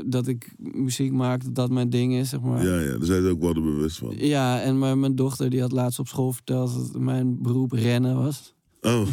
[0.06, 2.64] dat ik muziek maak, dat dat mijn ding is, zeg maar.
[2.64, 4.14] Ja, ja, daar zijn ze ook wel bewust van.
[4.16, 8.16] Ja, en maar mijn dochter die had laatst op school verteld dat mijn beroep rennen
[8.16, 8.54] was.
[8.80, 9.06] Oh,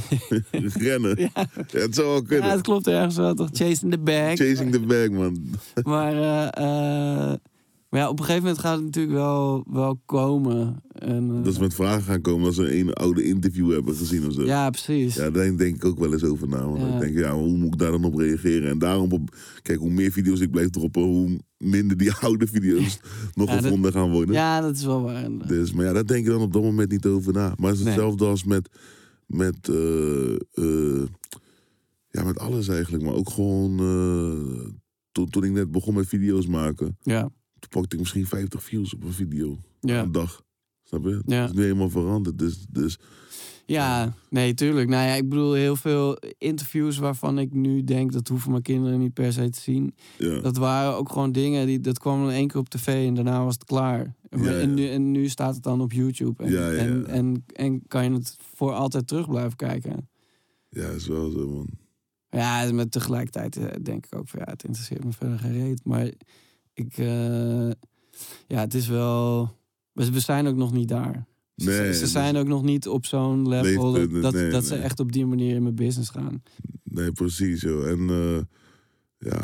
[0.87, 1.19] rennen.
[1.19, 1.47] Ja.
[1.71, 2.47] het zou wel kunnen.
[2.47, 3.49] Ja, het klopt ergens wel toch?
[3.51, 4.35] Chasing the bag.
[4.35, 5.37] Chasing the bag, man.
[5.83, 7.37] Maar, eh, eh,
[7.89, 10.81] maar ja, op een gegeven moment gaat het natuurlijk wel, wel komen.
[10.91, 14.25] En, eh, Dat ze met vragen gaan komen als ze een oude interview hebben gezien
[14.27, 14.43] of zo.
[14.45, 15.15] ja, precies.
[15.15, 16.65] Ja, daar denk ik ook wel eens over na.
[16.67, 16.93] Want Ja.
[16.93, 18.69] ik denk, ja, hoe moet ik daar dan op reageren?
[18.69, 22.99] En daarom, op, kijk, hoe meer video's ik blijf droppen, hoe minder die oude video's
[23.33, 24.35] nog Ja, dat- gevonden gaan worden.
[24.35, 25.47] Ja, dat is wel waar.
[25.47, 27.53] Dus, maar ja, daar denk je dan op dat moment niet over na.
[27.57, 27.93] Maar het is Nee.
[27.93, 28.69] hetzelfde als met,
[29.25, 31.05] met, eh, eh,
[32.09, 33.03] ja, met alles eigenlijk.
[33.03, 33.77] Maar ook gewoon,
[35.11, 37.29] toen, toen ik net begon met video's maken, Ja,
[37.59, 39.59] toen pakte ik misschien 50 views op een video.
[39.79, 40.01] ja.
[40.01, 40.43] Een dag.
[40.83, 41.21] Snap je?
[41.25, 41.41] Ja.
[41.41, 42.37] Dat is nu helemaal veranderd.
[42.37, 42.99] Dus, dus
[43.65, 44.89] Ja, nee, tuurlijk.
[44.89, 48.99] Nou ja, ik bedoel heel veel interviews waarvan ik nu denk dat hoeven mijn kinderen
[48.99, 49.95] niet per se te zien.
[50.17, 50.39] ja.
[50.39, 53.43] Dat waren ook gewoon dingen die dat kwam in één keer op tv en daarna
[53.43, 54.15] was het klaar.
[54.29, 54.59] En, Ja, ja.
[54.59, 56.43] En, nu, en nu staat het dan op YouTube.
[56.43, 56.77] En.
[56.77, 60.09] En, en, en kan je het voor altijd terug blijven kijken.
[60.69, 61.69] ja, is wel zo, man.
[62.29, 65.81] Ja, maar tegelijkertijd eh, denk ik ook van ja, het interesseert me verder geen reet.
[65.83, 66.11] Maar
[66.79, 67.69] ik, eh,
[68.47, 69.57] ja, het is wel.
[69.93, 71.27] We zijn ook nog niet daar.
[71.55, 74.65] Ze- Nee, ze dus- zijn ook nog niet op zo'n level dat, dat, nee, dat
[74.65, 76.43] ze echt op die manier in mijn business gaan.
[76.83, 77.87] Nee, precies, joh.
[77.89, 78.39] En eh,
[79.31, 79.41] ja,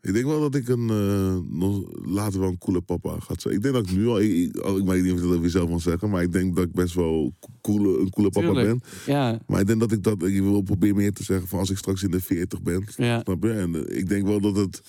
[0.00, 3.54] ik denk wel dat ik een, eh, nog later wel een coole papa ga zijn.
[3.54, 5.42] Ik denk dat ik nu al, ik, ik, ik weet niet of ik dat over
[5.42, 8.66] jezelf mag zeggen, maar ik denk dat ik best wel coole, een coole papa Tuurlijk.
[8.66, 8.80] ben.
[9.06, 11.70] Ja, Maar ik denk dat ik dat, ik wil proberen meer te zeggen van als
[11.70, 13.50] ik straks in de 40 ben, ja, snap je?
[13.52, 14.82] En ik denk wel dat het,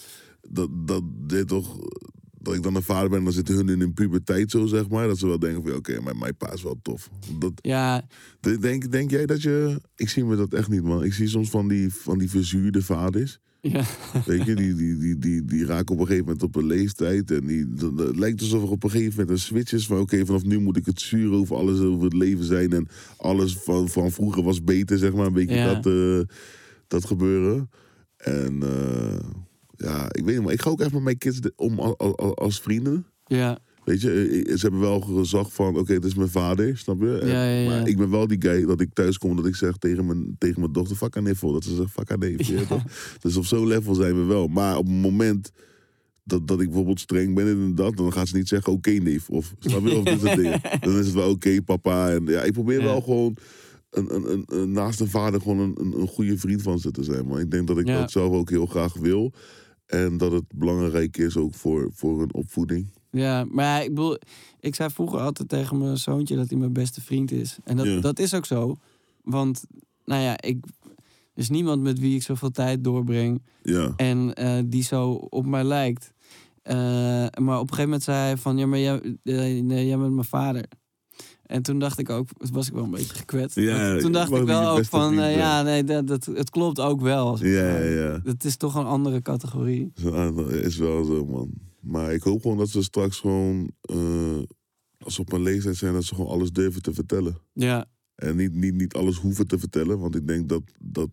[0.50, 1.78] dat, dat dit toch,
[2.40, 5.08] dat ik dan een vader ben, dan zitten hun in hun puberteit zo, zeg maar.
[5.08, 7.10] Dat ze wel denken van, oké, maar mijn pa is wel tof.
[7.40, 8.08] Dat, ja,
[8.60, 11.04] denk, denk jij dat je, ik zie me dat echt niet, man.
[11.04, 13.40] Ik zie soms van die, van die verzuurde vaders.
[13.62, 13.84] ja,
[14.26, 17.32] Weet je, die, die, die, die, die raken op een gegeven moment op een leeftijd.
[17.32, 20.00] En die, het lijkt alsof er op een gegeven moment een switch is van...
[20.00, 22.72] oké, vanaf nu moet ik het zuur over alles over het leven zijn.
[22.74, 22.88] En
[23.18, 25.26] alles van, van vroeger was beter, zeg maar.
[25.26, 25.74] Een beetje Ja.
[25.74, 26.36] dat, eh,
[26.88, 27.70] dat gebeuren.
[28.18, 29.20] En eh,
[29.78, 33.06] ja, ik weet niet, maar ik ga ook echt met mijn kids om als, vrienden.
[33.26, 37.02] ja, Weet je, eh, ze hebben wel gezag van, oké, het is mijn vader, snap
[37.02, 37.20] je?
[37.24, 37.70] Ja, ja, ja.
[37.70, 40.36] Maar ik ben wel die guy dat ik thuis kom dat ik zeg tegen mijn,
[40.38, 41.24] tegen mijn dochter, fuck aan.
[41.24, 42.52] Dat ze zegt, fuck aan neef?
[43.20, 44.48] Dus op zo'n level zijn we wel.
[44.48, 45.52] Maar op het moment
[46.24, 49.30] dat, dat ik bijvoorbeeld streng ben en dat, dan gaat ze niet zeggen, oké neef.
[49.30, 49.98] Of, snap je?
[49.98, 50.62] Of dit soort dingen.
[50.80, 52.12] Dan is het wel, oké papa.
[52.12, 53.38] En ja, ik probeer wel gewoon...
[53.90, 57.28] Een, een, een, naast een vader gewoon een, een, goede vriend van ze te zijn.
[57.28, 59.34] Maar ik denk dat ik dat zelf ook heel graag wil.
[59.86, 62.88] En dat het belangrijk is ook voor, voor hun opvoeding.
[63.12, 63.44] ja.
[63.50, 64.18] Maar ik bedoel,
[64.60, 67.58] ik zei vroeger altijd tegen mijn zoontje dat hij mijn beste vriend is.
[67.64, 68.00] En dat, Ja.
[68.00, 68.76] dat is ook zo.
[69.24, 69.66] Want,
[70.06, 70.66] nou ja, ik,
[71.34, 73.44] er is niemand met wie ik zoveel tijd doorbreng.
[73.64, 73.94] Ja.
[73.96, 76.14] En eh, die zo op mij lijkt.
[76.62, 76.76] Eh,
[77.40, 78.58] maar op een gegeven moment zei hij van...
[78.58, 80.66] Ja, maar jij, eh, nee, jij bent mijn vader.
[81.46, 82.30] En toen dacht ik ook...
[82.52, 83.56] Was ik wel een beetje gekwetst.
[83.56, 85.20] Ja, toen dacht ik wel ook van...
[85.20, 87.46] eh, ja, nee, dat, dat, het klopt ook wel.
[87.46, 88.20] Ja, ja.
[88.24, 89.92] Het is toch een andere categorie.
[90.04, 91.50] Dat is wel zo, man.
[91.80, 94.40] Maar ik hoop gewoon dat ze straks gewoon, eh,
[94.98, 97.38] als ze op een leeftijd zijn, dat ze gewoon alles durven te vertellen.
[97.54, 97.86] Ja,
[98.16, 101.10] En niet, niet, niet alles hoeven te vertellen, want ik denk dat dat,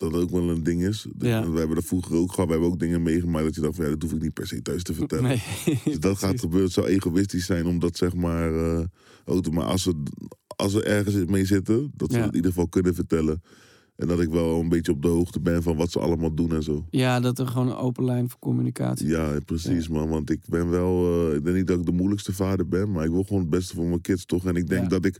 [0.00, 1.06] dat ook wel een ding is.
[1.18, 1.50] Ja.
[1.50, 3.84] We hebben dat vroeger ook gehad, we hebben ook dingen meegemaakt dat je dacht van
[3.84, 5.24] ja, dat hoef ik niet per se thuis te vertellen.
[5.24, 5.42] nee.
[5.84, 6.64] Dus dat gaat gebeuren.
[6.64, 8.84] Het zou egoïstisch zijn om dat zeg maar eh,
[9.24, 10.02] ook maar als ze,
[10.56, 12.22] als ze ergens mee zitten, dat ze Ja.
[12.22, 13.42] het in ieder geval kunnen vertellen.
[13.96, 16.52] En dat ik wel een beetje op de hoogte ben van wat ze allemaal doen
[16.54, 16.86] en zo.
[16.90, 20.08] Ja, dat er gewoon een open lijn voor communicatie Ja, precies man.
[20.08, 23.04] Want ik ben wel, eh, ik denk niet dat ik de moeilijkste vader ben, maar
[23.04, 24.44] ik wil gewoon het beste voor mijn kids toch.
[24.46, 25.18] En ik denk dat ik,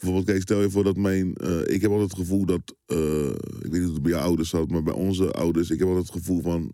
[0.00, 3.26] bijvoorbeeld, kijk, stel je voor dat mijn, eh, ik heb altijd het gevoel dat, eh,
[3.60, 5.88] ik weet niet of het bij jouw ouders zat, maar bij onze ouders, ik heb
[5.88, 6.72] altijd het gevoel van,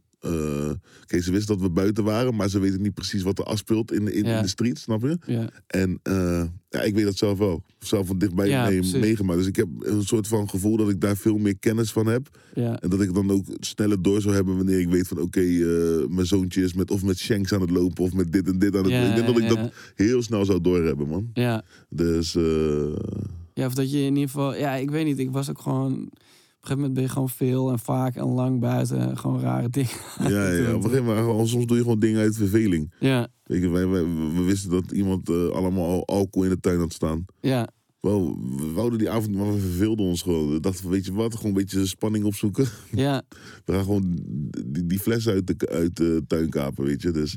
[1.07, 3.93] kijk, ze wisten dat we buiten waren, maar ze weten niet precies wat er afspeelt
[3.93, 4.37] in, in, Ja.
[4.37, 5.19] in de street, snap je?
[5.27, 7.63] Ja, En eh, ja, ik weet dat zelf wel.
[7.79, 9.39] Zelf van dichtbij Ja, mee, meegemaakt.
[9.39, 12.39] Dus ik heb een soort van gevoel dat ik daar veel meer kennis van heb.
[12.55, 16.07] En dat ik dan ook sneller door zou hebben wanneer ik weet van oké, eh,
[16.09, 18.77] mijn zoontje is met, of met shanks aan het lopen of met dit en dit
[18.77, 19.09] aan het doen.
[19.09, 21.31] Ik denk dat ik dat heel snel zou doorhebben, man.
[21.35, 21.65] ja.
[21.89, 22.33] Dus
[23.55, 24.55] Ja, of dat je in ieder geval...
[24.57, 25.19] Ja, ik weet niet.
[25.19, 26.11] Ik was ook gewoon...
[26.67, 28.99] Op een gegeven moment ben je gewoon veel en vaak en lang buiten.
[28.99, 29.91] en Gewoon rare dingen.
[30.19, 32.93] ja, ja, op een gegeven moment, soms doe je gewoon dingen uit verveling.
[33.01, 34.05] Ja, Weet je, wij, wij-
[34.35, 37.25] we wisten dat iemand eh, allemaal al alcohol in de tuin had staan.
[37.41, 37.69] ja,
[38.01, 40.51] Wel, we wouden die avond, maar we verveelden ons gewoon.
[40.53, 42.67] We dachten weet je wat, gewoon een beetje spanning opzoeken.
[42.93, 43.23] ja.
[43.65, 44.19] We gaan gewoon
[44.67, 47.11] die, die fles uit de, uit de tuin kapen, weet je.
[47.11, 47.37] Dus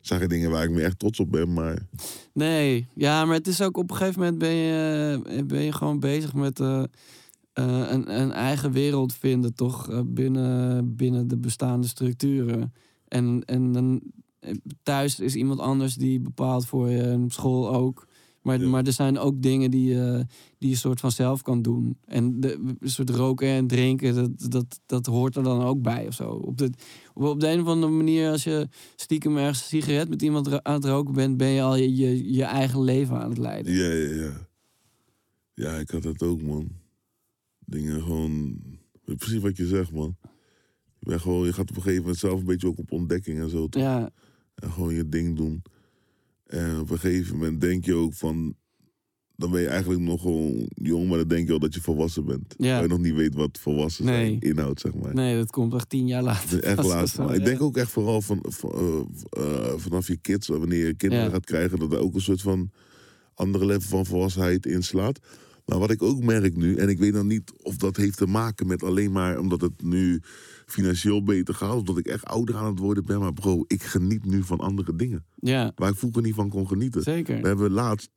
[0.00, 1.88] zagen dingen waar ik me echt trots op ben, maar...
[2.32, 6.00] Nee, ja, maar het is ook op een gegeven moment ben je, ben je gewoon
[6.00, 6.84] bezig met eh, eh,
[7.52, 9.90] een, een eigen wereld vinden, toch?
[9.90, 12.72] eh, binnen, binnen de bestaande structuren.
[13.08, 14.00] En, en dan
[14.40, 17.00] eh, thuis is iemand anders die bepaalt voor je.
[17.02, 18.08] En op school ook.
[18.42, 18.68] Maar, Ja.
[18.68, 20.26] maar er zijn ook dingen die, je
[20.58, 21.96] die je soort van zelf kan doen.
[22.04, 26.06] En de, een soort roken en drinken, dat, dat, dat hoort er dan ook bij
[26.06, 26.30] of zo.
[26.30, 26.70] Op de,
[27.14, 30.74] op, de een of andere manier, als je stiekem ergens een sigaret met iemand aan
[30.74, 33.72] het roken bent, ben je al je, je, je eigen leven aan het leiden.
[33.72, 34.48] Ja, ja, ja.
[35.54, 36.68] Ja, ik had dat ook, man.
[37.70, 38.56] Dingen gewoon...
[39.04, 40.16] Precies wat je zegt, man.
[40.98, 43.38] Je, bent gewoon, je gaat op een gegeven moment zelf een beetje ook op ontdekking
[43.40, 43.68] en zo.
[43.68, 43.82] toch?
[43.82, 44.10] Ja,
[44.54, 45.62] En gewoon je ding doen.
[46.46, 48.54] En op een gegeven moment denk je ook van...
[49.36, 52.24] Dan ben je eigenlijk nog gewoon jong, maar dan denk je al dat je volwassen
[52.24, 52.54] bent.
[52.58, 52.80] Ja.
[52.80, 54.26] Je nog niet weet wat volwassen Nee.
[54.26, 55.14] zijn inhoudt, zeg maar.
[55.14, 56.62] nee, dat komt echt tien jaar later.
[56.62, 60.86] Echt Maar ik denk ook echt vooral van, van, eh, eh, vanaf je kids, wanneer
[60.86, 61.30] je kinderen Ja.
[61.30, 62.70] gaat krijgen, dat er ook een soort van
[63.34, 65.18] andere level van volwassenheid inslaat.
[65.70, 68.26] Maar wat ik ook merk nu, en ik weet dan niet of dat heeft te
[68.26, 70.20] maken met alleen maar omdat het nu
[70.66, 73.20] financieel beter gaat, of dat ik echt ouder aan het worden ben.
[73.20, 75.24] Maar bro, ik geniet nu van andere dingen.
[75.36, 77.02] Ja, Waar ik vroeger niet van kon genieten.
[77.02, 77.40] zeker.
[77.40, 78.10] We hebben laatst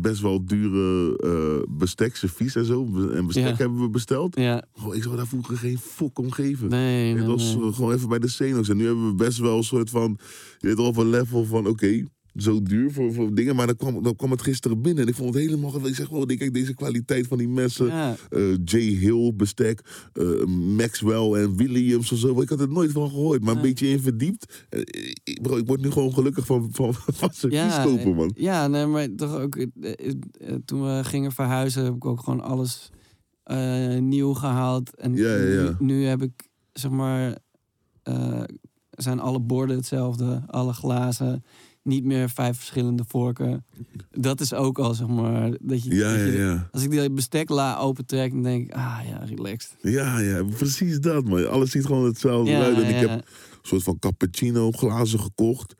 [0.00, 2.84] best wel dure eh bestek, servies en zo.
[3.12, 3.56] En bestek Ja.
[3.56, 4.36] hebben we besteld.
[4.38, 6.68] Ja, Bro, ik zou daar vroeger geen fok om geven.
[6.68, 7.64] nee, Het nee, was nee.
[7.66, 8.68] eh, gewoon even bij de Xenox.
[8.68, 10.18] En nu hebben we best wel een soort van...
[10.58, 11.66] Je weet wel, een level van...
[11.66, 12.04] Oké,
[12.36, 13.56] zo duur voor, voor dingen.
[13.56, 15.02] Maar dan kwam, dan kwam het gisteren binnen.
[15.02, 15.70] En ik vond het helemaal...
[15.70, 15.90] geweldig.
[15.90, 17.86] Ik zeg, oh, kijk, deze kwaliteit van die messen.
[17.86, 20.08] Ja, eh, Jay Hill bestek.
[20.12, 20.44] eh,
[20.76, 22.40] Maxwell en Williams of zo.
[22.40, 23.42] Ik had er nooit van gehoord.
[23.44, 24.66] Maar een beetje in verdiept.
[24.68, 24.80] Eh,
[25.24, 28.32] ik- bro, ik word nu gewoon gelukkig van, van, van servies kopen, man.
[28.34, 29.56] Ja, nee, maar toch ook.
[30.64, 32.90] toen we gingen verhuizen, heb ik ook gewoon alles
[34.00, 34.96] nieuw gehaald.
[34.96, 35.76] En Ja, ja, ja.
[35.78, 37.38] Nu, nu heb ik, zeg maar,
[38.90, 41.44] zijn alle borden hetzelfde, alle glazen.
[41.82, 43.64] Niet meer vijf verschillende vorken.
[44.10, 45.94] Dat is ook al, zeg maar, dat je...
[45.94, 46.68] Ja, dat ja, je- ja.
[46.72, 49.76] Als ik die bestekla opentrek, dan denk ik, ah ja, relaxed.
[49.82, 51.50] Ja, ja, precies dat, man.
[51.50, 52.76] Alles ziet gewoon hetzelfde Ja, uit.
[52.76, 53.22] En ik heb een
[53.62, 55.74] soort van cappuccino glazen gekocht.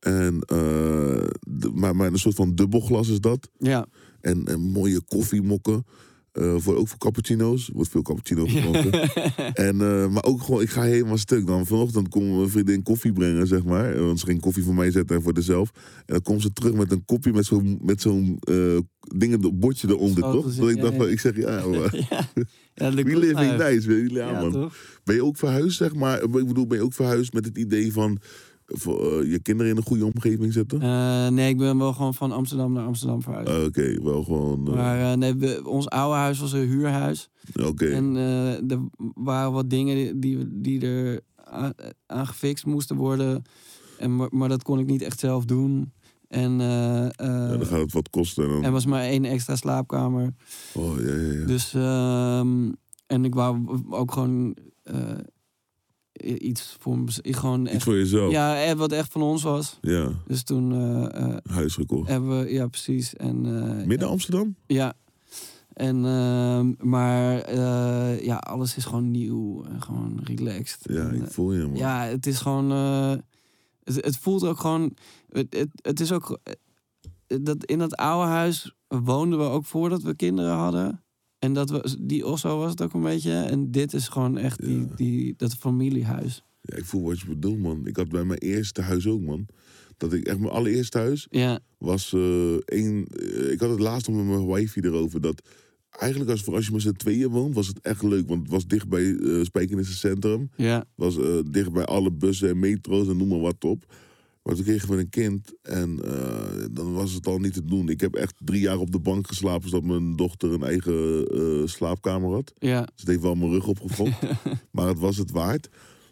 [0.00, 1.26] En, eh,
[1.74, 3.48] maar, maar een soort van dubbelglas is dat.
[3.58, 3.86] Ja,
[4.20, 5.84] En, en mooie koffiemokken.
[6.32, 7.68] Eh, voor, ook voor cappuccino's.
[7.68, 8.92] Er wordt veel cappuccino gedronken.
[9.68, 11.46] en, eh, maar ook gewoon, ik ga helemaal stuk.
[11.46, 14.04] Dan vanochtend komt mijn vriendin koffie brengen, zeg maar.
[14.04, 15.70] Want ze ging koffie voor mij zetten en voor zichzelf.
[15.96, 18.78] En dan komt ze terug met een kopje met zo'n met zo'n eh,
[19.16, 20.54] dingen, bordje eronder, toch?
[20.54, 20.98] Dat ik dacht, ja.
[20.98, 22.28] van, ik zeg, ja, maar, ja.
[23.04, 24.14] we living nice, weet je.
[24.14, 24.52] Ja, Ja, man.
[24.52, 24.74] toch?
[25.04, 26.22] Ben je ook verhuisd, zeg maar?
[26.22, 28.18] Ik bedoel, ben je ook verhuisd met het idee van
[28.72, 30.82] voor, eh, je kinderen in een goede omgeving zetten?
[30.82, 33.48] Eh, nee, ik ben wel gewoon van Amsterdam naar Amsterdam verhuisd.
[33.48, 34.66] Ah, Oké, wel gewoon.
[34.68, 37.28] eh, Maar nee, we- ons oude huis was een huurhuis.
[37.62, 37.86] Oké.
[37.86, 38.16] En
[38.68, 38.78] er
[39.14, 41.72] waren wat dingen die, die er aan,
[42.06, 43.42] aan gefixt moesten worden.
[43.98, 45.92] En, maar, maar dat kon ik niet echt zelf doen.
[46.28, 47.10] En Ja,
[47.48, 48.44] dan gaat het wat kosten.
[48.44, 48.64] En dan...
[48.64, 50.34] er was maar één extra slaapkamer.
[50.74, 51.44] Oh, ja, ja, ja.
[51.46, 52.72] Dus, ehm,
[53.06, 54.56] en ik wou ook gewoon
[56.20, 58.32] iets voor gewoon Iets echt, voor jezelf.
[58.32, 58.54] Ja.
[58.54, 59.78] ja, eh, wat echt van ons was.
[60.26, 62.08] Dus toen eh, eh, Huis gekocht.
[62.08, 63.14] hebben we, ja precies.
[63.14, 63.40] En,
[63.86, 64.54] Midden Amsterdam?
[64.66, 64.94] Ja.
[65.72, 67.54] En, ehm, maar
[68.24, 70.80] ja, alles is gewoon nieuw en gewoon relaxed.
[70.82, 71.76] Ja, En, ik voel je, man.
[71.76, 72.70] ja, het is gewoon.
[73.84, 74.94] het, het voelt ook gewoon.
[75.28, 76.38] Het, het, het is ook.
[77.26, 81.02] Dat in dat oude huis woonden we ook voordat we kinderen hadden.
[81.40, 83.32] En dat we, die Osso was het ook een beetje.
[83.32, 84.86] En dit is gewoon echt die, Ja.
[84.96, 86.44] die, dat familiehuis.
[86.60, 87.86] Ja, ik voel wat je bedoelt, man.
[87.86, 89.46] Ik had bij mijn eerste huis ook, man.
[89.96, 93.06] Dat ik echt mijn allereerste huis Ja, was eh één.
[93.06, 95.20] eh, ik had het laatst nog met mijn wifey erover.
[95.20, 95.42] Dat
[95.90, 98.28] eigenlijk als, als je met z'n tweeën woont, was het echt leuk.
[98.28, 100.50] Want het was dicht bij eh Spijkenisse Centrum.
[100.56, 103.92] ja, was eh, dicht bij alle bussen en metro's en noem maar wat op.
[104.42, 107.88] Maar toen kregen we een kind en eh, dan was het al niet te doen.
[107.88, 111.66] Ik heb echt drie jaar op de bank geslapen zodat mijn dochter een eigen eh,
[111.66, 112.52] slaapkamer had.
[112.58, 114.20] ja, Dus het heeft wel mijn rug opgefokt.
[114.72, 115.68] maar het was het waard.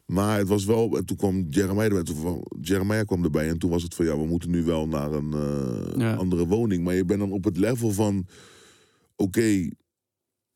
[0.06, 2.02] Maar het was wel, en toen kwam Jeremiah erbij.
[2.02, 5.12] Toen, Jeremiah kwam erbij en toen was het van ja, we moeten nu wel naar
[5.12, 6.14] een eh, Ja.
[6.14, 6.84] andere woning.
[6.84, 8.26] Maar je bent dan op het level van,
[9.16, 9.68] oké,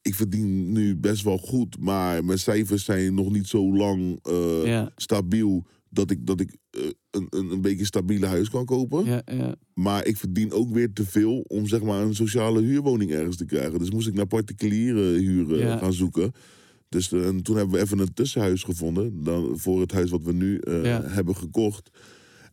[0.03, 4.18] ik verdien nu best wel goed, maar mijn cijfers zijn nog niet zo lang
[4.64, 6.80] ja, stabiel dat ik, dat ik eh,
[7.11, 9.05] een, een, een beetje stabiele huis kan kopen.
[9.05, 13.11] ja, ja, Maar ik verdien ook weer te veel om zeg maar een sociale huurwoning
[13.11, 13.78] ergens te krijgen.
[13.78, 15.78] Dus moest ik naar particuliere huren Ja.
[15.78, 16.32] gaan zoeken.
[16.88, 19.22] Dus eh, en toen hebben we even een tussenhuis gevonden.
[19.24, 21.90] Dan, voor het huis wat we nu eh, hebben gekocht.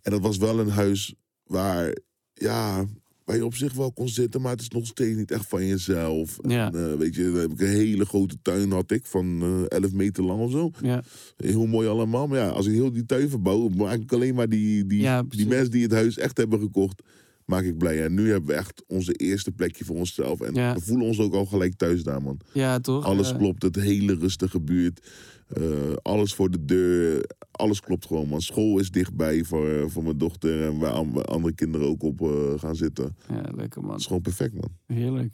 [0.02, 1.14] En dat was wel een huis
[1.44, 1.96] waar,
[2.34, 2.86] ja,
[3.30, 4.42] waar je op zich wel kon zitten.
[4.42, 6.38] Maar het is nog steeds niet echt van jezelf.
[6.48, 6.72] Ja.
[6.72, 9.78] En, eh, weet je, dan heb ik een hele grote tuin had ik van eh
[9.78, 10.72] 11 meter lang of zo.
[10.82, 11.04] ja.
[11.38, 12.28] Heel mooi allemaal.
[12.28, 15.24] Maar ja, als ik heel die tuin verbouw, maak ik alleen maar die, die, Ja,
[15.30, 17.02] die mensen die het huis echt hebben gekocht.
[17.46, 18.04] maak ik blij.
[18.04, 20.42] En nu hebben we echt onze eerste plekje voor onszelf.
[20.42, 20.74] En Ja.
[20.74, 22.40] we voelen ons ook al gelijk thuis daar, man.
[22.54, 23.04] Ja, toch?
[23.06, 25.08] Alles klopt, het hele rustige buurt.
[25.50, 27.30] Eh, alles voor de deur.
[27.52, 28.41] Alles klopt gewoon, man.
[28.41, 30.64] School is dichtbij voor, eh, voor mijn dochter.
[30.64, 33.16] En waar an- waar andere kinderen ook op eh, gaan zitten.
[33.30, 33.89] Ja, lekker man.
[33.91, 34.70] Dat is gewoon perfect, man.
[34.86, 35.34] Heerlijk.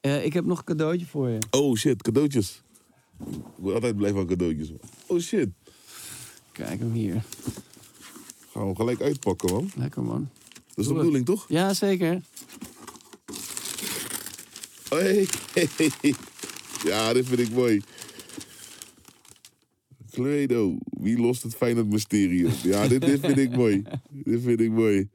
[0.00, 1.38] Ik heb nog een cadeautje voor je.
[1.50, 2.62] Oh shit, cadeautjes.
[3.26, 4.68] Ik wil altijd blijven aan cadeautjes.
[4.70, 4.80] man.
[5.06, 5.48] Oh shit.
[6.52, 7.12] Kijk hem hier.
[8.50, 9.70] Gaan we hem gelijk uitpakken, man.
[9.76, 10.28] Lekker man.
[10.52, 10.96] Dat is de Doe het.
[10.96, 11.44] bedoeling, toch?
[11.48, 12.20] Ja, zeker.
[14.88, 15.26] Hey.
[16.84, 17.82] Ja, dit vind ik mooi.
[20.10, 22.52] Cluedo, wie lost het Feyenoord mysterie op?
[22.62, 23.82] Ja, dit, dit vind ik mooi.
[24.10, 25.08] Dit vind ik mooi.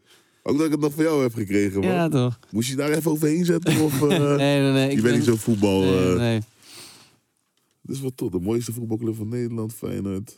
[0.43, 1.89] Ook dat ik het nog van jou heb gekregen, man.
[1.89, 2.39] Ja, toch?
[2.51, 3.81] Moest je daar even overheen zetten?
[3.81, 4.89] Of, eh, Nee, nee, nee.
[4.89, 5.79] ik je bent ben- niet zo voetbal...
[5.81, 6.39] Nee, eh, nee.
[7.81, 10.37] Dit is wat toch, de mooiste voetbalclub van Nederland, Feyenoord.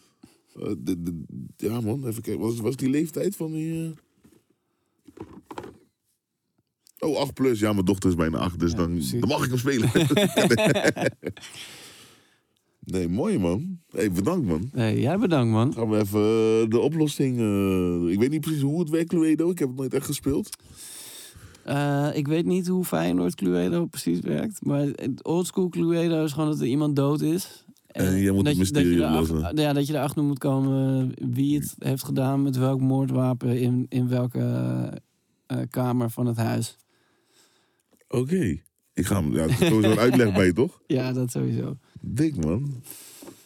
[0.55, 1.23] Eh, de- de-
[1.57, 2.43] ja man, even kijken.
[2.43, 3.93] Was, was die leeftijd van die...
[6.99, 7.59] Oh, 8 plus.
[7.59, 9.19] Ja, mijn dochter is bijna 8, dus Ja, dan, precies.
[9.19, 9.89] dan mag ik hem spelen.
[12.85, 13.79] nee, mooi man.
[13.89, 14.69] hey, bedankt man.
[14.73, 15.73] Nee, jij bedankt, man.
[15.73, 17.39] Gaan we even eh, de oplossing...
[17.39, 19.49] eh, ik weet niet precies hoe het werkt, Cluedo.
[19.49, 20.57] Ik heb het nooit echt gespeeld.
[21.63, 24.65] Eh, ik weet niet hoe Feyenoord Cluedo precies werkt.
[24.65, 24.87] Maar
[25.21, 27.65] oldschool Cluedo is gewoon dat er iemand dood is.
[27.87, 29.55] En jij moet dat het mysterie oplossen.
[29.55, 32.43] Ja, dat je erachter moet komen wie het heeft gedaan...
[32.43, 35.01] met welk moordwapen in, in welke
[35.69, 36.77] kamer van het huis.
[38.07, 38.59] Oké.
[38.95, 39.33] Ik ga hem...
[39.33, 40.81] Ja, er is sowieso een uitleg bij, toch?
[40.87, 41.77] Ja, dat sowieso.
[42.05, 42.83] Dik man.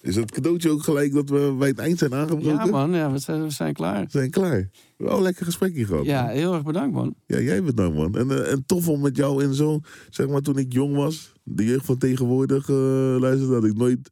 [0.02, 2.66] Is het cadeautje ook gelijk dat we bij het eind zijn aangebroken?
[2.66, 2.92] Ja, man.
[2.94, 4.04] Ja, we zijn, we zijn klaar.
[4.04, 4.70] We zijn klaar.
[4.98, 6.06] Wel een lekker gesprekje gehad.
[6.06, 6.32] Ja, man.
[6.32, 7.16] heel erg bedankt, man.
[7.26, 8.16] ja jij bedankt man.
[8.16, 11.34] En, eh, en tof om met jou in zo'n, zeg maar toen ik jong was,
[11.44, 12.76] de jeugd van tegenwoordig uh,
[13.20, 14.10] luisterde, had ik nooit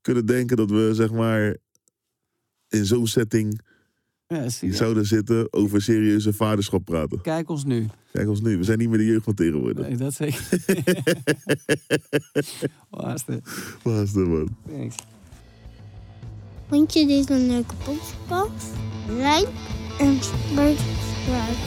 [0.00, 1.56] kunnen denken dat we zeg maar
[2.68, 3.60] in zo'n setting
[4.32, 4.74] Ja, zie je.
[4.74, 7.20] zouden zitten over serieuze vaderschap praten.
[7.20, 7.86] Kijk ons nu.
[8.12, 9.86] Kijk ons nu, we zijn niet meer de jeugd van tegenwoordig.
[9.88, 10.40] Nee, dat zeker.
[14.02, 14.48] Is dat man?
[14.68, 14.94] Thanks.
[16.68, 18.66] Vond je dit een leuke podcast?
[19.08, 19.48] Like
[19.98, 21.60] en subscribe.